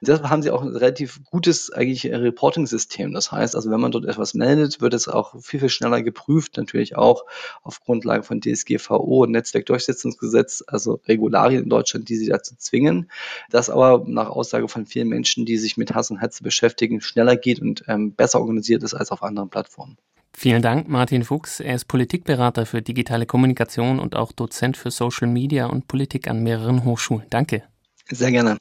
deshalb 0.01 0.29
haben 0.29 0.41
sie 0.41 0.51
auch 0.51 0.61
ein 0.61 0.69
relativ 0.69 1.23
gutes 1.25 1.71
eigentlich 1.71 2.05
Reporting-System. 2.05 3.13
Das 3.13 3.31
heißt, 3.31 3.55
also 3.55 3.69
wenn 3.69 3.81
man 3.81 3.91
dort 3.91 4.05
etwas 4.05 4.33
meldet, 4.33 4.81
wird 4.81 4.93
es 4.93 5.07
auch 5.07 5.41
viel, 5.41 5.59
viel 5.59 5.69
schneller 5.69 6.01
geprüft, 6.01 6.57
natürlich 6.57 6.95
auch 6.95 7.25
auf 7.61 7.81
Grundlage 7.81 8.23
von 8.23 8.41
DSGVO 8.41 9.23
und 9.23 9.31
Netzwerkdurchsetzungsgesetz, 9.31 10.63
also 10.65 11.01
Regularien 11.07 11.63
in 11.63 11.69
Deutschland, 11.69 12.09
die 12.09 12.15
sie 12.15 12.27
dazu 12.27 12.55
zwingen. 12.57 13.11
Das 13.49 13.69
aber 13.69 14.03
nach 14.07 14.29
Aussage 14.29 14.67
von 14.67 14.85
vielen 14.85 15.09
Menschen, 15.09 15.45
die 15.45 15.57
sich 15.57 15.77
mit 15.77 15.93
Hass 15.93 16.11
und 16.11 16.17
Hetze 16.17 16.43
beschäftigen, 16.43 17.01
schneller 17.01 17.35
geht 17.35 17.59
und 17.59 17.83
ähm, 17.87 18.13
besser 18.13 18.39
organisiert 18.39 18.83
ist 18.83 18.93
als 18.93 19.11
auf 19.11 19.23
anderen 19.23 19.49
Plattformen. 19.49 19.97
Vielen 20.35 20.61
Dank, 20.61 20.89
Martin 20.89 21.23
Fuchs. 21.23 21.59
Er 21.59 21.75
ist 21.75 21.85
Politikberater 21.85 22.65
für 22.65 22.81
digitale 22.81 23.25
Kommunikation 23.25 23.99
und 23.99 24.15
auch 24.15 24.31
Dozent 24.31 24.75
für 24.75 24.91
Social 24.91 25.27
Media 25.27 25.67
und 25.67 25.87
Politik 25.87 26.27
an 26.27 26.43
mehreren 26.43 26.83
Hochschulen. 26.83 27.25
Danke. 27.29 27.63
Sehr 28.09 28.31
gerne. 28.31 28.57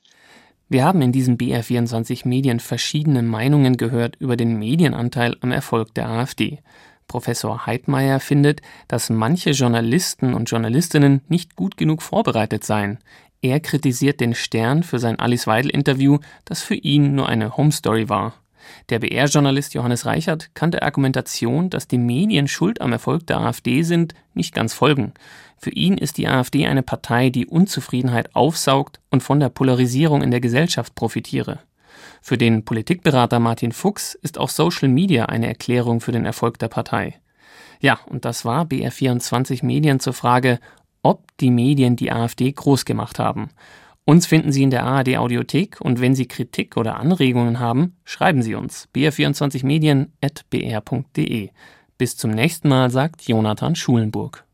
Wir 0.68 0.84
haben 0.84 1.02
in 1.02 1.12
diesen 1.12 1.36
BR24 1.36 2.26
Medien 2.26 2.60
verschiedene 2.60 3.22
Meinungen 3.22 3.76
gehört 3.76 4.16
über 4.16 4.36
den 4.36 4.58
Medienanteil 4.58 5.36
am 5.40 5.50
Erfolg 5.50 5.94
der 5.94 6.08
AfD. 6.08 6.60
Professor 7.08 7.66
Heidmeier 7.66 8.20
findet, 8.20 8.62
dass 8.88 9.10
manche 9.10 9.50
Journalisten 9.50 10.32
und 10.32 10.50
Journalistinnen 10.50 11.20
nicht 11.28 11.56
gut 11.56 11.76
genug 11.76 12.00
vorbereitet 12.00 12.64
seien. 12.64 12.98
Er 13.42 13.60
kritisiert 13.60 14.20
den 14.20 14.34
Stern 14.34 14.82
für 14.82 14.98
sein 14.98 15.18
Alice 15.18 15.46
Weidel-Interview, 15.46 16.18
das 16.44 16.62
für 16.62 16.76
ihn 16.76 17.14
nur 17.14 17.28
eine 17.28 17.56
Homestory 17.56 18.08
war. 18.08 18.34
Der 18.88 18.98
BR-Journalist 18.98 19.74
Johannes 19.74 20.06
Reichert 20.06 20.54
kann 20.54 20.70
der 20.70 20.82
Argumentation, 20.82 21.70
dass 21.70 21.88
die 21.88 21.98
Medien 21.98 22.48
schuld 22.48 22.80
am 22.80 22.92
Erfolg 22.92 23.26
der 23.26 23.40
AfD 23.40 23.82
sind, 23.82 24.14
nicht 24.34 24.54
ganz 24.54 24.74
folgen. 24.74 25.12
Für 25.58 25.70
ihn 25.70 25.96
ist 25.96 26.18
die 26.18 26.26
AfD 26.26 26.66
eine 26.66 26.82
Partei, 26.82 27.30
die 27.30 27.46
Unzufriedenheit 27.46 28.34
aufsaugt 28.34 29.00
und 29.10 29.22
von 29.22 29.40
der 29.40 29.48
Polarisierung 29.48 30.22
in 30.22 30.30
der 30.30 30.40
Gesellschaft 30.40 30.94
profitiere. 30.94 31.60
Für 32.20 32.38
den 32.38 32.64
Politikberater 32.64 33.40
Martin 33.40 33.72
Fuchs 33.72 34.14
ist 34.14 34.38
auch 34.38 34.48
Social 34.48 34.88
Media 34.88 35.26
eine 35.26 35.46
Erklärung 35.46 36.00
für 36.00 36.12
den 36.12 36.24
Erfolg 36.24 36.58
der 36.58 36.68
Partei. 36.68 37.20
Ja, 37.80 37.98
und 38.06 38.24
das 38.24 38.44
war 38.44 38.64
BR24 38.64 39.64
Medien 39.64 40.00
zur 40.00 40.12
Frage, 40.12 40.60
ob 41.02 41.36
die 41.38 41.50
Medien 41.50 41.96
die 41.96 42.12
AfD 42.12 42.50
groß 42.52 42.84
gemacht 42.84 43.18
haben. 43.18 43.50
Uns 44.04 44.26
finden 44.26 44.50
Sie 44.50 44.64
in 44.64 44.70
der 44.70 44.82
ARD 44.84 45.16
Audiothek 45.16 45.80
und 45.80 46.00
wenn 46.00 46.16
Sie 46.16 46.26
Kritik 46.26 46.76
oder 46.76 46.96
Anregungen 46.96 47.60
haben, 47.60 47.94
schreiben 48.04 48.42
Sie 48.42 48.56
uns 48.56 48.88
br24medien.br.de. 48.94 51.50
Bis 51.98 52.16
zum 52.16 52.32
nächsten 52.32 52.68
Mal, 52.68 52.90
sagt 52.90 53.28
Jonathan 53.28 53.76
Schulenburg. 53.76 54.44